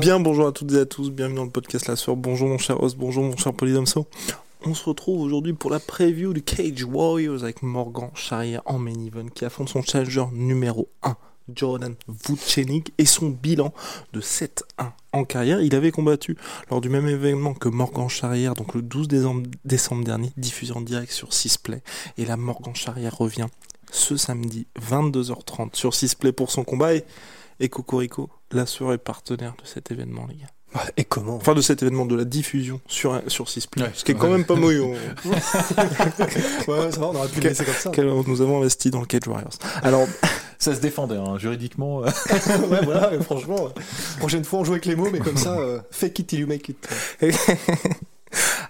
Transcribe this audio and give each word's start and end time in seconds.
Bien, 0.00 0.20
bonjour 0.20 0.46
à 0.46 0.52
toutes 0.52 0.70
et 0.74 0.78
à 0.78 0.86
tous. 0.86 1.10
Bienvenue 1.10 1.38
dans 1.38 1.44
le 1.44 1.50
podcast 1.50 1.88
La 1.88 1.96
Soeur. 1.96 2.14
Bonjour 2.14 2.48
mon 2.48 2.56
cher 2.56 2.80
host, 2.80 2.96
bonjour 2.96 3.24
mon 3.24 3.36
cher 3.36 3.52
Polydomso. 3.52 4.06
On 4.64 4.72
se 4.72 4.84
retrouve 4.84 5.20
aujourd'hui 5.20 5.54
pour 5.54 5.72
la 5.72 5.80
preview 5.80 6.32
du 6.32 6.40
Cage 6.40 6.84
Warriors 6.84 7.42
avec 7.42 7.64
Morgan 7.64 8.08
Charrière 8.14 8.62
en 8.64 8.78
main 8.78 8.94
event 9.04 9.26
qui 9.26 9.44
affronte 9.44 9.70
son 9.70 9.82
challenger 9.82 10.26
numéro 10.32 10.88
1, 11.02 11.16
Jordan 11.52 11.96
Vucenic, 12.06 12.92
et 12.96 13.06
son 13.06 13.30
bilan 13.30 13.74
de 14.12 14.20
7-1 14.20 14.52
en 15.14 15.24
carrière. 15.24 15.60
Il 15.62 15.74
avait 15.74 15.90
combattu 15.90 16.36
lors 16.70 16.80
du 16.80 16.90
même 16.90 17.08
événement 17.08 17.54
que 17.54 17.68
Morgan 17.68 18.08
Charrière, 18.08 18.54
donc 18.54 18.76
le 18.76 18.82
12 18.82 19.08
décembre, 19.08 19.48
décembre 19.64 20.04
dernier, 20.04 20.30
diffusé 20.36 20.74
en 20.74 20.80
direct 20.80 21.10
sur 21.10 21.30
6play. 21.30 21.82
Et 22.18 22.24
là, 22.24 22.36
Morgan 22.36 22.76
Charrière 22.76 23.18
revient 23.18 23.48
ce 23.90 24.16
samedi 24.16 24.68
22h30 24.80 25.74
sur 25.74 25.90
6play 25.90 26.30
pour 26.30 26.52
son 26.52 26.62
combat. 26.62 26.94
Et, 26.94 27.04
et 27.60 27.68
Cocorico, 27.68 28.28
la 28.52 28.66
soeur 28.66 28.92
est 28.92 28.98
partenaire 28.98 29.54
de 29.62 29.66
cet 29.66 29.90
événement, 29.90 30.26
les 30.28 30.36
gars. 30.36 30.46
Et 30.98 31.04
comment 31.04 31.36
Enfin, 31.36 31.54
de 31.54 31.62
cet 31.62 31.82
événement, 31.82 32.04
de 32.04 32.14
la 32.14 32.24
diffusion 32.24 32.80
sur, 32.86 33.22
sur 33.28 33.46
6play. 33.46 33.88
ce 33.94 34.04
qui 34.04 34.12
est 34.12 34.14
quand 34.14 34.28
même 34.30 34.44
pas 34.44 34.54
moyen. 34.54 34.82
Ouais, 35.24 36.92
ça 36.92 37.00
va, 37.00 37.06
on 37.06 37.14
aurait 37.14 37.28
pu 37.28 37.40
le 37.40 37.48
laisser 37.48 37.64
comme 37.64 37.74
ça. 37.74 37.90
Quel- 37.92 38.06
nous 38.26 38.40
avons 38.42 38.58
investi 38.58 38.90
dans 38.90 39.00
le 39.00 39.06
Cage 39.06 39.26
Warriors. 39.26 39.52
Alors, 39.82 40.06
Ça 40.60 40.74
se 40.74 40.80
défendait, 40.80 41.16
hein, 41.16 41.38
juridiquement. 41.38 41.98
ouais, 42.00 42.10
voilà, 42.82 43.14
et 43.14 43.20
franchement, 43.22 43.66
euh, 43.68 43.80
prochaine 44.18 44.42
fois 44.44 44.58
on 44.58 44.64
joue 44.64 44.72
avec 44.72 44.86
les 44.86 44.96
mots, 44.96 45.08
mais 45.12 45.20
comme 45.20 45.36
ça, 45.36 45.56
euh, 45.56 45.78
fake 45.92 46.18
it 46.18 46.26
till 46.26 46.40
you 46.40 46.46
make 46.48 46.68
it. 46.68 46.88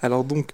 alors 0.03 0.23
donc, 0.23 0.51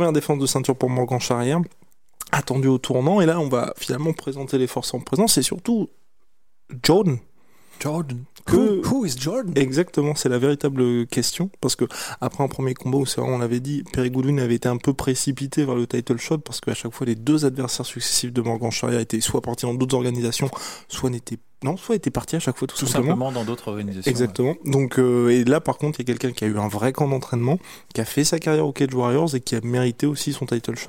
première 0.00 0.14
défense 0.14 0.38
de 0.38 0.46
ceinture 0.46 0.74
pour 0.76 0.88
Morgan 0.88 1.20
Charrière, 1.20 1.60
attendu 2.32 2.68
au 2.68 2.78
tournant. 2.78 3.20
Et 3.20 3.26
là, 3.26 3.38
on 3.38 3.50
va 3.50 3.74
finalement 3.76 4.14
présenter 4.14 4.56
les 4.56 4.66
forces 4.66 4.94
en 4.94 5.00
présence. 5.00 5.36
Et 5.36 5.42
surtout, 5.42 5.90
Jordan. 6.82 7.18
Jordan? 7.80 8.18
Que- 8.46 8.56
Who, 8.56 8.82
who 9.00 9.04
is 9.06 9.14
Jordan? 9.18 9.52
Exactement, 9.56 10.14
c'est 10.14 10.28
la 10.28 10.38
véritable 10.38 11.06
question. 11.06 11.50
Parce 11.60 11.76
que 11.76 11.84
après 12.20 12.42
un 12.44 12.48
premier 12.48 12.74
combat 12.74 12.98
où 12.98 13.06
c'est 13.06 13.20
vrai, 13.20 13.30
on 13.30 13.38
l'avait 13.38 13.60
dit, 13.60 13.84
Perry 13.92 14.10
Goodwin 14.10 14.38
avait 14.40 14.54
été 14.56 14.68
un 14.68 14.76
peu 14.76 14.92
précipité 14.94 15.64
vers 15.64 15.74
le 15.74 15.86
title 15.86 16.16
shot 16.18 16.38
parce 16.38 16.60
qu'à 16.60 16.74
chaque 16.74 16.92
fois 16.92 17.06
les 17.06 17.14
deux 17.14 17.44
adversaires 17.44 17.86
successifs 17.86 18.32
de 18.32 18.40
Morgan 18.42 18.70
Charrière 18.70 19.00
étaient 19.00 19.20
soit 19.20 19.40
partis 19.40 19.66
dans 19.66 19.74
d'autres 19.74 19.96
organisations, 19.96 20.50
soit 20.88 21.10
n'étaient 21.10 21.38
non, 21.62 21.76
soit 21.76 21.94
étaient 21.96 22.10
partis 22.10 22.36
à 22.36 22.40
chaque 22.40 22.56
fois 22.56 22.66
tout, 22.66 22.76
Tout 22.78 22.86
simplement. 22.86 23.08
simplement 23.12 23.32
dans 23.32 23.44
d'autres 23.44 23.68
organisations. 23.68 24.10
Exactement. 24.10 24.54
Donc 24.64 24.98
euh, 24.98 25.28
et 25.28 25.44
là 25.44 25.60
par 25.60 25.76
contre, 25.76 26.00
il 26.00 26.08
y 26.08 26.10
a 26.10 26.14
quelqu'un 26.14 26.32
qui 26.32 26.44
a 26.44 26.46
eu 26.46 26.58
un 26.58 26.68
vrai 26.68 26.92
camp 26.94 27.06
d'entraînement, 27.08 27.58
qui 27.94 28.00
a 28.00 28.06
fait 28.06 28.24
sa 28.24 28.38
carrière 28.38 28.66
au 28.66 28.72
Cage 28.72 28.94
Warriors 28.94 29.34
et 29.34 29.40
qui 29.40 29.54
a 29.56 29.60
mérité 29.62 30.06
aussi 30.06 30.32
son 30.32 30.46
title 30.46 30.76
shot. 30.76 30.88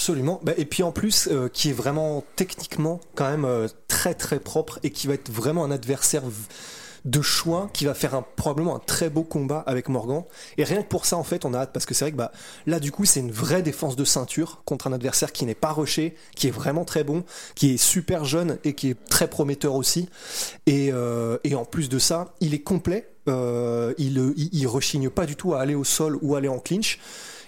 Absolument. 0.00 0.40
Bah, 0.42 0.52
et 0.56 0.64
puis 0.64 0.82
en 0.82 0.92
plus, 0.92 1.28
euh, 1.30 1.48
qui 1.48 1.68
est 1.68 1.74
vraiment 1.74 2.24
techniquement 2.34 3.00
quand 3.14 3.28
même 3.28 3.44
euh, 3.44 3.68
très 3.86 4.14
très 4.14 4.40
propre 4.40 4.78
et 4.82 4.88
qui 4.88 5.06
va 5.06 5.12
être 5.12 5.30
vraiment 5.30 5.62
un 5.62 5.70
adversaire 5.70 6.22
de 7.04 7.20
choix 7.20 7.68
qui 7.74 7.84
va 7.84 7.92
faire 7.92 8.24
probablement 8.34 8.74
un 8.74 8.78
très 8.78 9.10
beau 9.10 9.24
combat 9.24 9.62
avec 9.66 9.90
Morgan. 9.90 10.22
Et 10.56 10.64
rien 10.64 10.82
que 10.82 10.88
pour 10.88 11.04
ça, 11.04 11.18
en 11.18 11.22
fait, 11.22 11.44
on 11.44 11.52
a 11.52 11.58
hâte 11.58 11.74
parce 11.74 11.84
que 11.84 11.92
c'est 11.92 12.06
vrai 12.06 12.12
que 12.12 12.16
bah, 12.16 12.32
là, 12.66 12.80
du 12.80 12.92
coup, 12.92 13.04
c'est 13.04 13.20
une 13.20 13.30
vraie 13.30 13.60
défense 13.60 13.94
de 13.94 14.04
ceinture 14.06 14.62
contre 14.64 14.86
un 14.86 14.94
adversaire 14.94 15.32
qui 15.32 15.44
n'est 15.44 15.54
pas 15.54 15.72
rushé, 15.72 16.14
qui 16.34 16.46
est 16.46 16.50
vraiment 16.50 16.86
très 16.86 17.04
bon, 17.04 17.22
qui 17.54 17.74
est 17.74 17.76
super 17.76 18.24
jeune 18.24 18.56
et 18.64 18.72
qui 18.72 18.88
est 18.88 19.04
très 19.10 19.28
prometteur 19.28 19.74
aussi. 19.74 20.08
Et, 20.66 20.92
euh, 20.94 21.36
en 21.54 21.66
plus 21.66 21.90
de 21.90 21.98
ça, 21.98 22.32
il 22.40 22.54
est 22.54 22.62
complet. 22.62 23.06
Il, 23.26 23.92
il, 23.98 24.48
il 24.52 24.66
rechigne 24.66 25.10
pas 25.10 25.26
du 25.26 25.36
tout 25.36 25.52
à 25.52 25.60
aller 25.60 25.74
au 25.74 25.84
sol 25.84 26.18
ou 26.22 26.36
aller 26.36 26.48
en 26.48 26.58
clinch. 26.58 26.98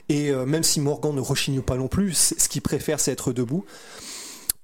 Et 0.08 0.30
euh, 0.30 0.44
même 0.46 0.62
si 0.62 0.80
Morgan 0.80 1.14
ne 1.14 1.20
rechigne 1.20 1.60
pas 1.62 1.76
non 1.76 1.88
plus, 1.88 2.34
ce 2.36 2.48
qu'il 2.48 2.62
préfère, 2.62 3.00
c'est 3.00 3.12
être 3.12 3.32
debout. 3.32 3.64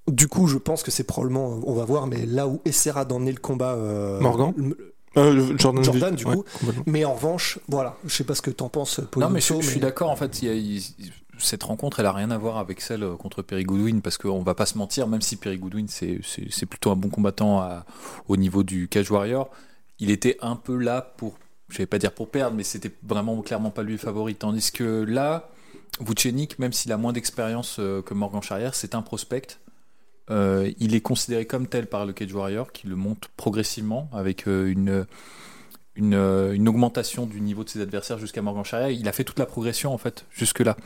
Du 0.07 0.27
coup, 0.27 0.47
je 0.47 0.57
pense 0.57 0.81
que 0.83 0.91
c'est 0.91 1.03
probablement, 1.03 1.59
on 1.65 1.73
va 1.73 1.85
voir, 1.85 2.07
mais 2.07 2.25
là 2.25 2.47
où 2.47 2.61
essaiera 2.65 3.05
d'emmener 3.05 3.31
le 3.31 3.39
combat 3.39 3.73
euh, 3.73 4.19
Morgan 4.19 4.53
le- 4.57 4.93
Euh, 5.17 5.57
Jordan, 5.57 5.83
Jordan, 5.83 6.15
du 6.15 6.23
ouais, 6.25 6.35
coup. 6.35 6.43
Mais 6.85 7.03
en 7.03 7.13
revanche, 7.15 7.57
voilà, 7.67 7.97
je 8.05 8.13
sais 8.15 8.23
pas 8.23 8.35
ce 8.35 8.43
que 8.43 8.51
t'en 8.51 8.69
penses, 8.69 9.01
Paul 9.09 9.23
Non, 9.23 9.29
mais 9.31 9.41
je, 9.41 9.59
suis 9.61 9.79
d'accord. 9.79 10.11
En 10.11 10.15
fait, 10.15 10.41
il 10.43 10.47
y 10.47 10.51
a- 10.51 10.53
il- 10.53 10.83
cette 11.39 11.63
rencontre, 11.63 11.99
elle 11.99 12.05
a 12.05 12.11
rien 12.11 12.29
à 12.29 12.37
voir 12.37 12.57
avec 12.57 12.79
celle 12.79 13.07
contre 13.17 13.41
Perry 13.41 13.63
Goodwin 13.63 14.01
parce 14.01 14.17
qu'on 14.19 14.43
va 14.43 14.53
pas 14.53 14.67
se 14.67 14.77
mentir, 14.77 15.07
même 15.07 15.21
si 15.21 15.35
Perry 15.35 15.57
Goodwin 15.57 15.87
c'est 15.87 16.65
plutôt 16.67 16.91
un 16.91 16.95
bon 16.95 17.09
combattant 17.09 17.59
à- 17.59 17.85
au 18.27 18.37
niveau 18.37 18.61
du 18.61 18.87
Cage 18.87 19.09
Warrior, 19.09 19.49
il 19.99 20.11
était 20.11 20.37
un 20.41 20.55
peu 20.55 20.75
là 20.77 21.13
pour, 21.17 21.33
je 21.69 21.77
vais 21.77 21.85
pas 21.85 21.99
dire 21.99 22.11
pour 22.11 22.29
perdre, 22.29 22.55
mais 22.55 22.63
c'était 22.63 22.91
vraiment 23.03 23.39
clairement 23.41 23.69
pas 23.69 23.83
lui 23.83 23.93
le 23.93 23.99
favori. 23.99 24.35
Tandis 24.35 24.71
que 24.71 25.03
là, 25.03 25.49
Vucenic, 25.99 26.59
même 26.59 26.73
s'il 26.73 26.91
a 26.91 26.97
moins 26.97 27.13
d'expérience 27.13 27.77
euh, 27.79 28.01
que 28.01 28.13
Morgan 28.13 28.41
Charrière, 28.41 28.75
c'est 28.75 28.95
un 28.95 29.01
prospect. 29.01 29.59
Euh, 30.29 30.71
il 30.79 30.95
est 30.95 31.01
considéré 31.01 31.45
comme 31.45 31.67
tel 31.67 31.87
par 31.87 32.05
le 32.05 32.13
Cage 32.13 32.33
Warrior, 32.33 32.71
qui 32.71 32.87
le 32.87 32.95
monte 32.95 33.29
progressivement 33.35 34.09
avec 34.13 34.47
euh, 34.47 34.71
une, 34.71 35.05
une, 35.95 36.13
une 36.13 36.67
augmentation 36.69 37.25
du 37.25 37.41
niveau 37.41 37.63
de 37.63 37.69
ses 37.69 37.81
adversaires 37.81 38.17
jusqu'à 38.17 38.41
Morgan 38.41 38.63
Charrière. 38.63 38.91
Il 38.91 39.07
a 39.07 39.11
fait 39.11 39.23
toute 39.23 39.39
la 39.39 39.45
progression 39.45 39.93
en 39.93 39.97
fait 39.97 40.25
jusque-là. 40.31 40.77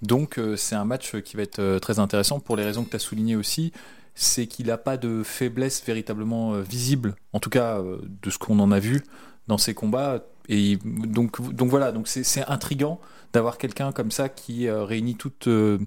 Donc 0.00 0.40
c'est 0.56 0.74
un 0.74 0.84
match 0.84 1.16
qui 1.20 1.36
va 1.36 1.44
être 1.44 1.78
très 1.78 2.00
intéressant 2.00 2.40
pour 2.40 2.56
les 2.56 2.64
raisons 2.64 2.82
que 2.82 2.90
tu 2.90 2.96
as 2.96 2.98
soulignées 2.98 3.36
aussi. 3.36 3.72
C'est 4.16 4.48
qu'il 4.48 4.66
n'a 4.66 4.76
pas 4.76 4.96
de 4.96 5.22
faiblesse 5.22 5.80
véritablement 5.86 6.58
visible, 6.58 7.14
en 7.32 7.38
tout 7.38 7.50
cas 7.50 7.80
de 7.80 8.30
ce 8.30 8.36
qu'on 8.36 8.58
en 8.58 8.72
a 8.72 8.80
vu 8.80 9.04
dans 9.48 9.58
ses 9.58 9.74
combats. 9.74 10.24
Et 10.48 10.78
donc, 10.84 11.40
donc 11.52 11.68
voilà, 11.68 11.92
donc 11.92 12.08
c'est 12.08 12.44
intriguant 12.48 13.00
d'avoir 13.32 13.58
quelqu'un 13.58 13.92
comme 13.92 14.10
ça 14.10 14.28
qui 14.28 14.68
euh, 14.68 14.84
réunit 14.84 15.16
toutes, 15.16 15.48
euh, 15.48 15.78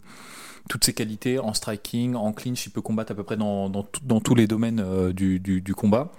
toutes 0.70 0.84
ses 0.84 0.94
qualités 0.94 1.40
en 1.40 1.54
striking, 1.54 2.16
en 2.16 2.32
clinch. 2.34 2.66
Il 2.66 2.72
peut 2.72 2.82
combattre 2.82 3.12
à 3.12 3.16
peu 3.16 3.24
près 3.24 3.38
dans, 3.38 3.70
dans, 3.70 3.86
dans 4.04 4.20
tous 4.20 4.36
les 4.36 4.48
domaines 4.48 4.80
euh, 4.80 5.14
du, 5.14 5.40
du, 5.40 5.76
combat. 5.76 6.12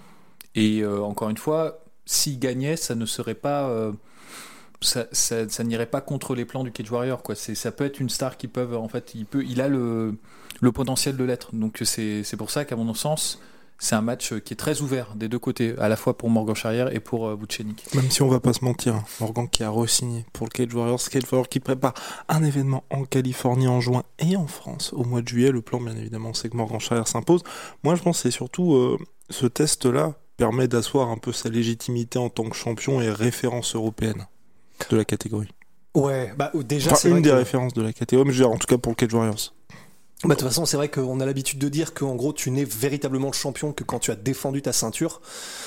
Et 0.55 0.87
encore 0.87 1.29
une 1.29 1.37
fois, 1.37 1.85
s'il 2.07 2.39
gagnait, 2.39 2.77
ça 2.77 2.95
ne 2.95 3.05
serait 3.05 3.35
pas. 3.35 3.93
ça, 4.81 5.05
ça, 5.13 5.65
n'irait 5.65 5.85
pas 5.85 6.01
contre 6.01 6.35
les 6.35 6.47
plans 6.47 6.65
du 6.65 6.73
Cage 6.73 6.91
Warrior. 6.91 7.23
Quoi. 7.23 7.35
C'est, 7.35 7.55
ça 7.55 7.73
peut 7.73 7.85
être 7.85 8.01
une 8.01 8.09
star 8.09 8.39
qui 8.39 8.49
peuvent. 8.49 8.75
En 8.75 8.89
fait, 8.89 9.15
il, 9.15 9.27
peut, 9.27 9.45
il 9.45 9.61
a 9.61 9.69
le, 9.69 10.17
le 10.63 10.73
potentiel 10.73 11.19
de 11.19 11.25
l'être. 11.25 11.55
Donc 11.55 11.83
c'est 11.85 12.37
pour 12.39 12.51
ça 12.51 12.65
qu'à 12.65 12.77
mon 12.77 12.95
sens, 12.95 13.39
c'est 13.79 13.95
un 13.95 14.01
match 14.01 14.33
qui 14.41 14.53
est 14.55 14.57
très 14.57 14.81
ouvert 14.81 15.15
des 15.17 15.29
deux 15.29 15.39
côtés, 15.39 15.75
à 15.79 15.89
la 15.89 15.97
fois 15.97 16.17
pour 16.17 16.31
Morgan 16.31 16.55
Charrière 16.55 16.95
et 16.95 17.01
pour 17.01 17.27
euh, 17.29 17.37
Vucenic. 17.37 17.85
Même 17.95 18.11
si 18.11 18.23
on 18.23 18.29
va 18.29 18.41
pas 18.41 18.53
se 18.53 18.65
mentir, 18.65 18.95
hein, 18.95 19.05
Morgan 19.21 19.49
qui 19.49 19.63
a 19.65 19.71
re-signé 19.71 20.25
pour 20.33 20.47
le 20.47 20.51
Cage 20.51 20.75
Warriors, 20.75 21.01
Cage 21.11 21.25
Warriors 21.31 21.49
qui 21.49 21.61
prépare 21.61 21.95
un 22.29 22.43
événement 22.43 22.85
en 22.91 23.05
Californie 23.05 23.69
en 23.69 23.81
juin 23.81 24.03
et 24.19 24.37
en 24.37 24.47
France 24.47 24.93
au 24.95 25.05
mois 25.05 25.21
de 25.23 25.29
juillet. 25.29 25.51
Le 25.51 25.63
plan, 25.63 25.81
bien 25.81 25.97
évidemment, 25.97 26.33
c'est 26.35 26.49
que 26.49 26.57
Morgan 26.57 26.81
Charrière 26.81 27.09
s'impose. 27.09 27.43
Moi, 27.85 27.95
je 27.95 28.03
pense 28.03 28.17
que 28.19 28.23
c'est 28.23 28.31
surtout 28.37 28.75
euh, 28.75 28.99
ce 29.31 29.47
test-là 29.47 30.15
permet 30.37 30.69
d'asseoir 30.69 31.09
un 31.09 31.17
peu 31.17 31.33
sa 31.33 31.49
légitimité 31.49 32.19
en 32.19 32.29
tant 32.29 32.45
que 32.49 32.57
champion 32.57 33.01
et 33.01 33.11
référence 33.11 33.75
européenne 33.75 34.27
de 34.91 34.97
la 34.97 35.05
catégorie. 35.07 35.49
Ouais, 35.95 36.35
bah 36.37 36.53
déjà, 36.55 36.91
Enfin, 36.91 36.97
c'est 37.01 37.09
une 37.09 37.15
vrai 37.15 37.23
des 37.23 37.31
que- 37.31 37.35
références 37.37 37.73
de 37.73 37.81
la 37.81 37.93
catégorie, 37.95 38.27
mais 38.29 38.35
je 38.35 38.43
veux 38.43 38.45
dire, 38.49 38.55
en 38.55 38.59
tout 38.59 38.67
cas 38.67 38.77
pour 38.77 38.93
le 38.93 38.97
Cage 38.97 39.15
Warriors. 39.15 39.55
Bah, 40.25 40.35
de 40.35 40.41
toute 40.41 40.49
façon, 40.49 40.65
c'est 40.65 40.79
vrai 40.79 40.89
qu'on 40.89 41.21
a 41.21 41.27
l'habitude 41.27 41.59
de 41.59 41.69
dire 41.69 41.93
qu'en 41.93 42.15
gros, 42.15 42.33
tu 42.33 42.51
n'es 42.51 42.65
véritablement 42.65 43.29
le 43.29 43.35
champion 43.35 43.73
que 43.73 43.85
quand 43.85 43.99
tu 43.99 44.11
as 44.11 44.17
défendu 44.17 44.63
ta 44.63 44.73
ceinture. 44.73 45.21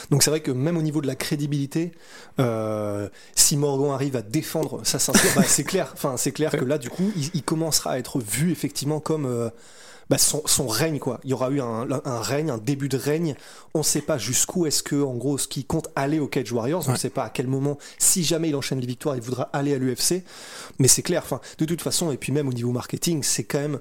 Donc 0.10 0.24
c'est 0.24 0.32
vrai 0.32 0.42
que 0.42 0.50
même 0.50 0.76
au 0.76 0.82
niveau 0.82 1.02
de 1.02 1.08
la 1.08 1.16
crédibilité, 1.16 1.92
euh, 2.40 3.10
si 3.36 3.58
Morgan 3.58 3.92
arrive 3.92 4.16
à 4.16 4.24
défendre 4.24 4.82
sa 4.84 4.98
ceinture, 4.98 5.30
bah, 5.36 5.44
c'est 5.46 5.64
clair. 5.64 5.92
Enfin, 5.94 6.18
c'est 6.18 6.32
clair 6.32 6.52
que 6.52 6.66
là, 6.66 6.80
du 6.80 6.90
coup, 6.90 7.12
il, 7.16 7.30
il 7.36 7.44
commencera 7.44 7.92
à 7.92 8.00
être 8.00 8.20
vu 8.20 8.52
effectivement 8.52 9.00
comme 9.00 9.28
euh, 9.28 9.52
bah, 10.10 10.18
son, 10.18 10.42
son 10.48 10.68
règne, 10.68 10.98
quoi. 10.98 11.20
Il 11.24 11.30
y 11.30 11.34
aura 11.34 11.52
eu 11.52 11.62
un, 11.62 11.88
un 12.04 12.22
règne, 12.22 12.50
un 12.50 12.58
début 12.58 12.90
de 12.90 12.98
règne. 12.98 13.36
On 13.76 13.80
ne 13.80 13.84
sait 13.84 14.02
pas 14.02 14.18
jusqu'où 14.18 14.66
est-ce 14.66 14.82
que, 14.82 15.00
en 15.00 15.14
gros, 15.14 15.38
ce 15.38 15.48
qui 15.48 15.64
compte 15.64 15.90
aller 15.96 16.20
au 16.20 16.28
Cage 16.28 16.52
Warriors. 16.52 16.86
On 16.88 16.94
ne 16.94 16.98
sait 16.98 17.12
pas 17.12 17.26
à 17.26 17.30
quel 17.30 17.46
moment, 17.46 17.78
si 18.00 18.24
jamais 18.24 18.50
il 18.50 18.56
enchaîne 18.56 18.80
les 18.80 18.88
victoires, 18.88 19.16
il 19.16 19.22
voudra 19.22 19.50
aller 19.54 19.76
à 19.76 19.78
l'UFC. 19.78 20.24
Mais 20.80 20.88
c'est 20.88 21.04
clair. 21.04 21.22
Enfin, 21.24 21.40
de 21.60 21.66
toute 21.66 21.84
façon, 21.84 22.12
et 22.12 22.18
puis 22.18 22.32
même 22.32 22.48
au 22.48 22.54
niveau 22.54 22.72
marketing, 22.72 23.22
c'est 23.22 23.44
quand 23.44 23.60
même 23.60 23.80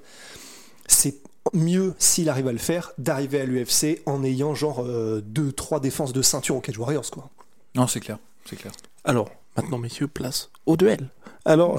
c'est 0.89 1.21
mieux 1.55 1.95
s'il 1.99 2.29
arrive 2.29 2.49
à 2.49 2.53
le 2.53 2.59
faire 2.59 2.93
d'arriver 2.99 3.41
à 3.41 3.45
l'UFC 3.47 4.03
en 4.07 4.23
ayant 4.25 4.55
genre 4.55 4.81
euh, 4.85 5.23
deux 5.25 5.53
trois 5.53 5.81
défenses 5.81 6.13
de 6.13 6.21
ceinture 6.21 6.57
au 6.57 6.61
Cage 6.61 6.79
Warriors 6.79 7.11
quoi. 7.11 7.31
Non, 7.75 7.87
c'est 7.87 8.01
clair, 8.01 8.19
c'est 8.45 8.57
clair. 8.57 8.73
Alors, 9.05 9.31
maintenant, 9.57 9.79
messieurs, 9.79 10.09
place 10.09 10.51
au 10.67 10.77
duel. 10.77 11.09
Alors, 11.45 11.79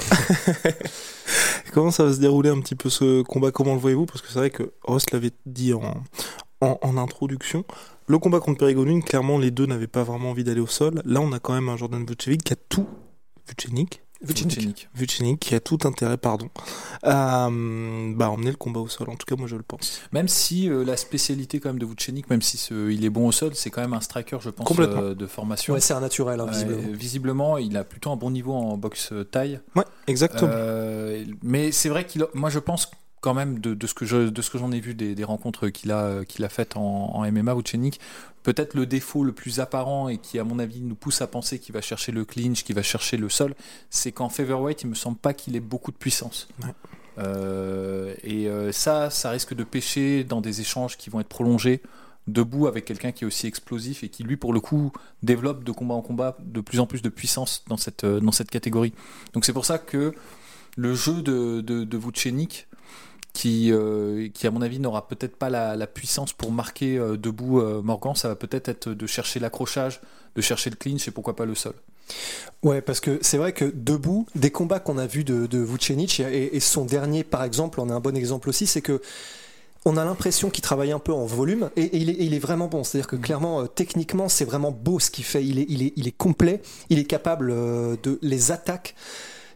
comment 1.74 1.92
ça 1.92 2.06
va 2.06 2.14
se 2.14 2.20
dérouler 2.20 2.50
un 2.50 2.60
petit 2.62 2.76
peu 2.76 2.90
ce 2.90 3.22
combat? 3.22 3.52
Comment 3.52 3.74
le 3.74 3.80
voyez-vous? 3.80 4.06
Parce 4.06 4.22
que 4.22 4.30
c'est 4.30 4.40
vrai 4.40 4.50
que 4.50 4.72
Ross 4.84 5.10
l'avait 5.12 5.32
dit 5.46 5.74
en, 5.74 6.04
en, 6.62 6.80
en 6.82 6.98
introduction. 6.98 7.66
Le 8.08 8.18
combat 8.18 8.40
contre 8.40 8.60
Perigonin, 8.60 9.02
clairement, 9.02 9.38
les 9.38 9.52
deux 9.52 9.66
n'avaient 9.68 9.88
pas 9.88 10.04
vraiment 10.04 10.32
envie 10.32 10.44
d'aller 10.44 10.62
au 10.62 10.68
sol. 10.68 11.02
Là, 11.06 11.22
on 11.22 11.32
a 11.32 11.40
quand 11.40 11.54
même 11.54 11.70
un 11.70 11.78
Jordan 11.78 12.04
Vucevic 12.06 12.44
qui 12.44 12.54
a 12.54 12.56
tout. 12.56 12.88
Vucevic 13.48 14.02
Vucenic. 14.22 14.90
Vucenic 14.94 15.40
qui 15.40 15.56
a 15.56 15.60
tout 15.62 15.78
intérêt, 15.86 16.18
pardon, 16.18 16.50
à 17.04 17.48
euh, 17.48 18.14
bah, 18.16 18.30
emmener 18.30 18.50
le 18.52 18.58
combat 18.58 18.82
au 18.82 18.88
sol. 18.90 19.10
En 19.10 19.16
tout 19.16 19.26
cas, 19.26 19.36
moi, 19.38 19.48
je 19.48 19.56
le 19.56 19.64
pense. 19.64 20.02
Même 20.12 20.28
si 20.28 20.70
euh, 20.70 20.84
la 20.84 20.98
spécialité 20.98 21.60
quand 21.62 21.70
même 21.70 21.80
de 21.80 21.86
Vucenic, 21.86 22.30
même 22.30 22.42
si 22.42 22.58
ce- 22.58 22.90
il 22.92 23.06
est 23.06 23.10
bon 23.10 23.28
au 23.28 23.32
sol, 23.32 23.52
c'est 23.56 23.70
quand 23.70 23.82
même 23.82 23.94
un 23.94 24.02
striker, 24.02 24.38
je 24.42 24.50
pense, 24.50 24.68
Complètement. 24.68 25.02
euh, 25.02 25.16
de 25.16 25.26
formation. 25.26 25.74
Ouais, 25.74 25.80
c'est 25.80 25.94
un 25.94 26.02
naturel 26.02 26.40
hein, 26.42 26.48
visiblement. 26.48 26.88
visiblement, 26.94 27.58
il 27.58 27.78
a 27.78 27.84
plutôt 27.86 28.12
un 28.12 28.18
bon 28.18 28.30
niveau 28.32 28.54
en 28.54 28.76
boxe 28.78 29.10
euh, 29.14 29.24
taille. 29.24 29.60
Ouais, 29.76 29.86
exactement. 30.08 30.52
Euh, 30.54 31.24
mais 31.42 31.72
c'est 31.72 31.90
vrai 31.90 32.06
qu'il, 32.06 32.26
moi 32.34 32.50
je 32.50 32.60
pense 32.60 32.92
quand 33.22 33.34
même 33.34 33.60
de, 33.60 33.74
de 33.74 33.88
ce 33.88 33.94
que 33.94 34.06
je, 34.06 34.30
de 34.30 34.42
ce 34.42 34.50
que 34.50 34.58
j'en 34.58 34.72
ai 34.72 34.80
vu 34.80 34.94
des, 34.94 35.16
des 35.16 35.24
rencontres 35.24 35.70
qu'il 35.70 35.92
a, 35.92 36.24
qu'il 36.26 36.44
a 36.46 36.50
faites 36.50 36.78
en, 36.78 37.16
en 37.16 37.32
MMA 37.32 37.56
ou 37.56 37.62
peut-être 38.44 38.74
le 38.74 38.86
défaut 38.86 39.24
le 39.24 39.32
plus 39.32 39.60
apparent 39.60 40.10
et 40.10 40.18
qui 40.18 40.40
à 40.40 40.44
mon 40.44 40.60
avis 40.60 40.82
nous 40.82 40.96
pousse 40.96 41.22
à 41.22 41.28
penser 41.28 41.60
qu'il 41.60 41.74
va 41.74 41.82
chercher 41.82 42.12
le 42.12 42.26
clinch, 42.26 42.64
qu'il 42.64 42.76
va 42.76 42.82
chercher 42.82 43.18
le 43.18 43.30
sol, 43.30 43.56
c'est 43.90 44.12
qu'en 44.12 44.30
featherweight 44.30 44.84
il 44.84 44.88
me 44.90 44.96
semble 44.96 45.18
pas 45.18 45.34
qu'il 45.34 45.56
ait 45.56 45.62
beaucoup 45.62 45.92
de 45.92 45.98
puissance. 45.98 46.48
Ouais. 46.64 46.74
Euh, 47.18 48.16
et 48.24 48.48
euh, 48.48 48.72
ça, 48.72 49.10
ça 49.10 49.30
risque 49.30 49.54
de 49.54 49.64
pêcher 49.64 50.24
dans 50.24 50.42
des 50.42 50.62
échanges 50.62 50.98
qui 50.98 51.10
vont 51.10 51.20
être 51.20 51.28
prolongés 51.28 51.82
debout 52.28 52.68
avec 52.68 52.86
quelqu'un 52.86 53.12
qui 53.12 53.24
est 53.24 53.28
aussi 53.28 53.48
explosif 53.48 54.04
et 54.04 54.10
qui 54.10 54.24
lui 54.24 54.38
pour 54.38 54.54
le 54.54 54.60
coup 54.60 54.92
développe 55.24 55.64
de 55.64 55.72
combat 55.72 55.96
en 55.96 56.02
combat 56.02 56.38
de 56.40 56.62
plus 56.62 56.80
en 56.80 56.86
plus 56.86 57.02
de 57.02 57.10
puissance 57.10 57.64
dans 57.68 57.78
cette, 57.78 58.04
euh, 58.04 58.20
dans 58.20 58.32
cette 58.32 58.52
catégorie. 58.52 58.94
Donc 59.34 59.46
c'est 59.46 59.54
pour 59.54 59.66
ça 59.66 59.80
que 59.80 60.14
le 60.78 60.94
jeu 60.94 61.22
de, 61.22 61.62
de, 61.62 61.84
de 61.84 61.98
Vucenic, 61.98 62.68
qui, 63.34 63.72
euh, 63.72 64.28
qui 64.34 64.48
à 64.48 64.52
mon 64.52 64.62
avis 64.62 64.80
n'aura 64.80 65.08
peut-être 65.08 65.36
pas 65.36 65.50
la, 65.50 65.76
la 65.76 65.88
puissance 65.88 66.34
pour 66.34 66.52
marquer 66.52 66.98
euh, 66.98 67.18
debout 67.18 67.60
euh, 67.60 67.82
Morgan, 67.82 68.16
ça 68.16 68.28
va 68.28 68.36
peut-être 68.36 68.70
être 68.70 68.90
de 68.90 69.08
chercher 69.08 69.40
l'accrochage, 69.40 70.02
de 70.36 70.42
chercher 70.42 70.70
le 70.70 70.76
clinch 70.76 71.08
et 71.08 71.12
pourquoi 71.12 71.36
pas 71.36 71.46
le 71.46 71.56
sol. 71.56 71.74
Ouais, 72.64 72.82
parce 72.82 73.00
que 73.00 73.20
c'est 73.22 73.38
vrai 73.38 73.54
que 73.54 73.66
debout, 73.66 74.26
des 74.36 74.50
combats 74.50 74.80
qu'on 74.80 74.98
a 74.98 75.06
vus 75.06 75.24
de, 75.24 75.46
de 75.46 75.60
Vucenic 75.60 76.20
et, 76.20 76.56
et 76.56 76.60
son 76.60 76.86
dernier 76.86 77.24
par 77.24 77.44
exemple, 77.44 77.80
on 77.80 77.90
a 77.90 77.94
un 77.94 78.00
bon 78.00 78.18
exemple 78.18 78.50
aussi, 78.50 78.66
c'est 78.66 78.82
que 78.82 79.02
on 79.86 79.96
a 79.96 80.04
l'impression 80.04 80.50
qu'il 80.50 80.62
travaille 80.62 80.92
un 80.92 81.00
peu 81.00 81.14
en 81.14 81.26
volume 81.26 81.70
et, 81.76 81.84
et 81.84 81.98
il, 81.98 82.10
est, 82.10 82.14
et 82.14 82.24
il 82.26 82.34
est 82.34 82.40
vraiment 82.40 82.68
bon. 82.68 82.84
C'est-à-dire 82.84 83.08
que 83.08 83.16
clairement, 83.16 83.62
euh, 83.62 83.66
techniquement, 83.68 84.28
c'est 84.28 84.46
vraiment 84.46 84.72
beau 84.72 85.00
ce 85.00 85.10
qu'il 85.10 85.24
fait. 85.24 85.46
Il 85.46 85.60
est, 85.60 85.66
il, 85.70 85.84
est, 85.84 85.94
il 85.96 86.08
est 86.08 86.18
complet, 86.18 86.62
il 86.90 87.00
est 87.00 87.06
capable 87.06 87.52
euh, 87.52 87.96
de 88.04 88.20
les 88.22 88.52
attaques. 88.52 88.96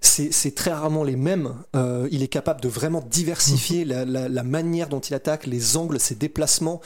C'est 0.06 0.54
très 0.54 0.72
rarement 0.72 1.04
les 1.04 1.16
mêmes. 1.16 1.54
Euh, 1.76 2.08
il 2.12 2.22
est 2.24 2.28
capable 2.28 2.60
de 2.62 2.68
vraiment 2.68 3.02
diversifier 3.10 3.86
la, 3.86 4.06
la- 4.06 4.28
la 4.30 4.44
manière 4.44 4.90
dont 4.90 5.00
il 5.00 5.14
attaque, 5.14 5.48
les 5.48 5.78
angles, 5.78 6.00
ses 6.00 6.16
déplacements. 6.16 6.82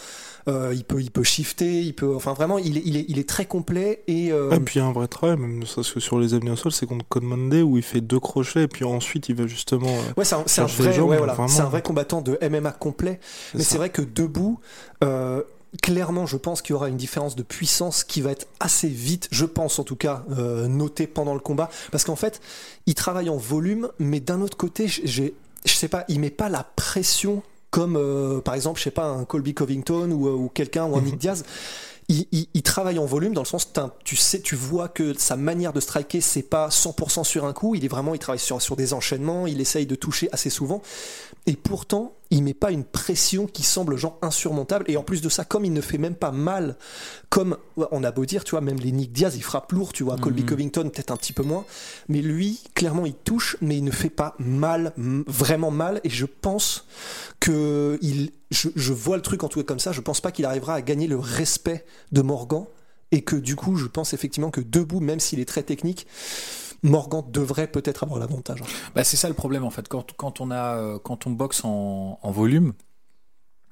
Euh, 0.48 0.72
il 0.74 0.86
peut, 0.86 1.02
il 1.02 1.12
peut 1.12 1.24
shifter, 1.24 1.81
il 1.81 1.94
peut. 1.94 2.16
Enfin, 2.16 2.34
vraiment, 2.34 2.58
il 2.58 2.78
est, 2.78 2.81
il 2.86 2.96
est, 2.96 3.06
il 3.10 3.19
est 3.19 3.28
très 3.28 3.46
complet 3.46 4.04
et. 4.08 4.31
euh, 4.31 4.52
Et 4.52 4.60
puis 4.62 4.75
il 4.75 4.81
y 4.81 4.86
a 4.86 4.88
un 4.88 4.94
vrai 4.94 5.08
travail, 5.08 5.36
même 5.36 5.66
serait-ce 5.66 5.94
que 5.94 6.00
sur 6.00 6.19
les 6.19 6.36
avenues 6.36 6.52
au 6.52 6.56
sol, 6.56 6.72
c'est 6.72 6.86
contre 6.86 7.06
Code 7.10 7.24
Monday 7.24 7.62
où 7.64 7.75
il 7.75 7.84
fait 7.84 8.00
deux 8.02 8.19
crochets 8.19 8.64
et 8.64 8.68
puis 8.69 8.86
ensuite 8.86 9.28
il 9.28 9.36
va 9.36 9.46
justement. 9.48 9.88
euh, 9.90 10.14
Ouais, 10.16 10.24
c'est 10.24 10.36
un, 10.36 10.64
un 10.64 10.66
vrai, 10.68 10.94
jambes, 10.94 11.10
ouais, 11.10 11.18
voilà. 11.18 11.34
vraiment. 11.34 11.60
un 11.60 11.66
vrai 11.69 11.81
combattant 11.81 12.22
de 12.22 12.38
MMA 12.50 12.72
complet. 12.72 13.19
Mais 13.56 13.64
ça. 13.64 13.72
c'est 13.72 13.78
vrai 13.78 13.90
que 13.90 14.02
debout, 14.02 14.60
euh, 15.04 15.42
clairement, 15.81 16.25
je 16.25 16.38
pense 16.38 16.62
qu'il 16.62 16.71
y 16.71 16.75
aura 16.75 16.89
une 16.89 16.97
différence 16.97 17.35
de 17.35 17.44
puissance 17.44 18.03
qui 18.03 18.21
va 18.21 18.31
être 18.31 18.47
assez 18.59 18.88
vite, 18.89 19.27
je 19.31 19.45
pense 19.45 19.79
en 19.79 19.83
tout 19.83 19.95
cas, 19.95 20.24
euh, 20.38 20.68
notée 20.68 21.07
pendant 21.07 21.33
le 21.33 21.39
combat. 21.39 21.69
Parce 21.91 22.03
qu'en 22.03 22.15
fait, 22.15 22.41
il 22.85 22.95
travaille 22.95 23.29
en 23.29 23.38
volume, 23.38 23.89
mais 24.00 24.19
d'un 24.19 24.41
autre 24.41 24.57
côté, 24.57 24.88
j'ai, 24.88 25.33
je 25.65 25.74
sais 25.74 25.88
pas, 25.88 26.06
il 26.07 26.19
met 26.19 26.29
pas 26.29 26.50
la 26.50 26.63
pression 26.63 27.44
comme 27.69 27.97
euh, 27.97 28.39
par 28.39 28.56
exemple, 28.56 28.79
je 28.79 28.85
sais 28.85 28.91
pas, 28.91 29.06
un 29.07 29.25
Colby 29.25 29.53
Covington 29.53 30.09
ou, 30.12 30.27
euh, 30.27 30.31
ou 30.31 30.47
quelqu'un 30.50 30.85
ou 30.85 30.95
un 30.95 31.01
Nick 31.01 31.18
Diaz. 31.18 31.44
Il, 32.09 32.25
il- 32.31 32.47
il 32.53 32.62
travaille 32.63 32.97
en 33.00 33.06
volume 33.06 33.33
dans 33.33 33.41
le 33.41 33.45
sens 33.47 33.69
tu 34.06 34.15
sais 34.15 34.39
tu 34.39 34.56
vois 34.56 34.88
que 34.88 35.13
sa 35.19 35.35
manière 35.35 35.73
de 35.73 35.81
striker 35.81 36.21
c'est 36.21 36.41
pas 36.41 36.69
100% 36.69 37.25
sur 37.25 37.44
un 37.44 37.51
coup 37.51 37.75
il 37.75 37.83
est 37.83 37.89
vraiment 37.89 38.13
il 38.15 38.19
travaille 38.19 38.39
sur, 38.39 38.62
sur 38.62 38.77
des 38.77 38.94
enchaînements 38.94 39.45
il 39.45 39.59
essaye 39.59 39.85
de 39.85 39.95
toucher 39.95 40.30
assez 40.31 40.50
souvent 40.50 40.81
et 41.47 41.57
pourtant 41.57 42.13
il 42.29 42.44
met 42.44 42.53
pas 42.53 42.71
une 42.71 42.83
pression 42.83 43.47
qui 43.47 43.63
semble 43.63 43.97
genre 43.97 44.18
insurmontable. 44.21 44.85
Et 44.89 44.97
en 44.97 45.03
plus 45.03 45.21
de 45.21 45.29
ça 45.29 45.45
comme 45.45 45.63
il 45.65 45.74
ne 45.74 45.81
fait 45.81 45.97
même 45.97 46.15
pas 46.15 46.31
mal 46.31 46.75
comme 47.29 47.57
on 47.77 48.03
a 48.03 48.12
beau 48.12 48.25
dire 48.25 48.44
tu 48.44 48.51
vois 48.51 48.62
même 48.62 48.79
les 48.79 48.91
Nick 48.91 49.12
Diaz 49.12 49.35
il 49.35 49.44
frappe 49.44 49.71
lourd 49.71 49.94
tu 49.94 50.03
vois 50.03 50.18
Colby 50.18 50.41
Mhm. 50.41 50.47
Covington 50.50 50.89
peut-être 50.89 51.12
un 51.12 51.18
petit 51.18 51.33
peu 51.33 51.44
moins. 51.44 51.65
Mais 52.09 52.21
lui 52.21 52.62
clairement 52.74 53.06
il 53.06 53.13
touche 53.15 53.57
mais 53.62 53.77
il 53.77 53.83
ne 53.83 53.91
fait 53.91 54.09
pas 54.09 54.35
mal 54.39 54.94
vraiment 54.97 55.71
mal. 55.71 56.01
Et 56.03 56.09
je 56.09 56.25
pense 56.25 56.85
que 57.39 57.97
il 58.01 58.31
je, 58.51 58.69
je 58.75 58.94
vois 58.94 59.18
le 59.18 59.21
truc 59.21 59.44
en 59.44 59.50
tout 59.50 59.59
cas 59.59 59.65
comme 59.65 59.80
ça. 59.80 59.91
Je 59.91 60.01
pense 60.01 60.21
pas 60.21 60.31
qu'il 60.31 60.45
arrivera 60.45 60.73
à 60.75 60.81
gagner 60.81 61.07
le 61.07 61.18
respect 61.18 61.85
de 62.12 62.21
Morgan 62.21 62.65
et 63.12 63.21
que 63.21 63.36
du 63.36 63.56
coup 63.56 63.75
je 63.75 63.86
pense 63.86 64.13
effectivement 64.13 64.51
que 64.51 64.62
debout 64.62 65.00
même 65.00 65.19
s'il 65.19 65.39
est 65.39 65.45
très 65.45 65.63
technique 65.63 66.07
Morgan 66.83 67.24
devrait 67.31 67.68
peut-être 67.68 68.04
avoir 68.04 68.19
l'avantage 68.19 68.62
Bah, 68.95 69.04
c'est 69.04 69.18
ça 69.18 69.27
le 69.27 69.33
problème 69.33 69.63
en 69.63 69.71
fait. 69.71 69.88
Quand, 69.88 70.13
quand, 70.15 70.42
on, 70.42 70.51
a, 70.51 70.75
euh, 70.77 71.00
quand 71.00 71.25
on 71.25 71.31
boxe 71.31 71.65
en, 71.65 72.19
en 72.21 72.31
volume, 72.31 72.74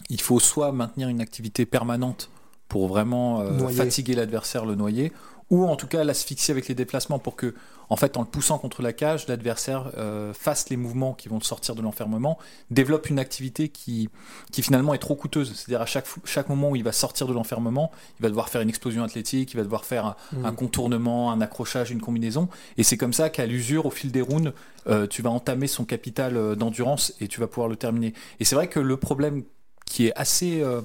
il 0.09 0.21
faut 0.21 0.39
soit 0.39 0.71
maintenir 0.71 1.07
une 1.07 1.21
activité 1.21 1.65
permanente 1.65 2.31
pour 2.67 2.87
vraiment 2.87 3.41
euh, 3.41 3.67
fatiguer 3.69 4.15
l'adversaire, 4.15 4.65
le 4.65 4.75
noyer, 4.75 5.11
ou 5.49 5.65
en 5.65 5.75
tout 5.75 5.87
cas 5.87 6.03
l'asphyxier 6.03 6.51
avec 6.51 6.67
les 6.67 6.75
déplacements 6.75 7.19
pour 7.19 7.35
que, 7.35 7.53
en 7.89 7.95
fait, 7.95 8.17
en 8.17 8.21
le 8.21 8.27
poussant 8.27 8.57
contre 8.57 8.81
la 8.81 8.93
cage, 8.93 9.27
l'adversaire 9.27 9.91
euh, 9.97 10.33
fasse 10.33 10.69
les 10.69 10.77
mouvements 10.77 11.13
qui 11.13 11.29
vont 11.29 11.37
le 11.37 11.43
sortir 11.43 11.75
de 11.75 11.81
l'enfermement, 11.81 12.39
développe 12.71 13.09
une 13.09 13.19
activité 13.19 13.69
qui, 13.69 14.09
qui 14.51 14.63
finalement 14.63 14.93
est 14.93 14.99
trop 14.99 15.15
coûteuse. 15.15 15.53
C'est-à-dire 15.55 15.81
à 15.81 15.85
chaque, 15.85 16.05
chaque 16.23 16.49
moment 16.49 16.71
où 16.71 16.75
il 16.75 16.83
va 16.83 16.91
sortir 16.91 17.27
de 17.27 17.33
l'enfermement, 17.33 17.91
il 18.19 18.23
va 18.23 18.29
devoir 18.29 18.49
faire 18.49 18.61
une 18.61 18.69
explosion 18.69 19.03
athlétique, 19.03 19.53
il 19.53 19.57
va 19.57 19.63
devoir 19.63 19.85
faire 19.85 20.05
un, 20.05 20.15
Mm. 20.35 20.45
un 20.45 20.51
contournement, 20.53 21.31
un 21.31 21.41
accrochage, 21.41 21.91
une 21.91 22.01
combinaison. 22.01 22.49
Et 22.77 22.83
c'est 22.83 22.97
comme 22.97 23.13
ça 23.13 23.29
qu'à 23.29 23.45
l'usure, 23.45 23.85
au 23.85 23.89
fil 23.89 24.11
des 24.11 24.21
rounds, 24.21 24.53
euh, 24.87 25.07
tu 25.07 25.21
vas 25.21 25.29
entamer 25.29 25.67
son 25.67 25.85
capital 25.85 26.37
euh, 26.37 26.55
d'endurance 26.55 27.13
et 27.19 27.27
tu 27.27 27.39
vas 27.39 27.47
pouvoir 27.47 27.67
le 27.67 27.75
terminer. 27.75 28.13
Et 28.39 28.45
c'est 28.45 28.55
vrai 28.55 28.67
que 28.67 28.79
le 28.79 28.97
problème 28.97 29.43
qui 29.85 30.07
est 30.07 30.13
assez 30.15 30.61
euh, 30.61 30.81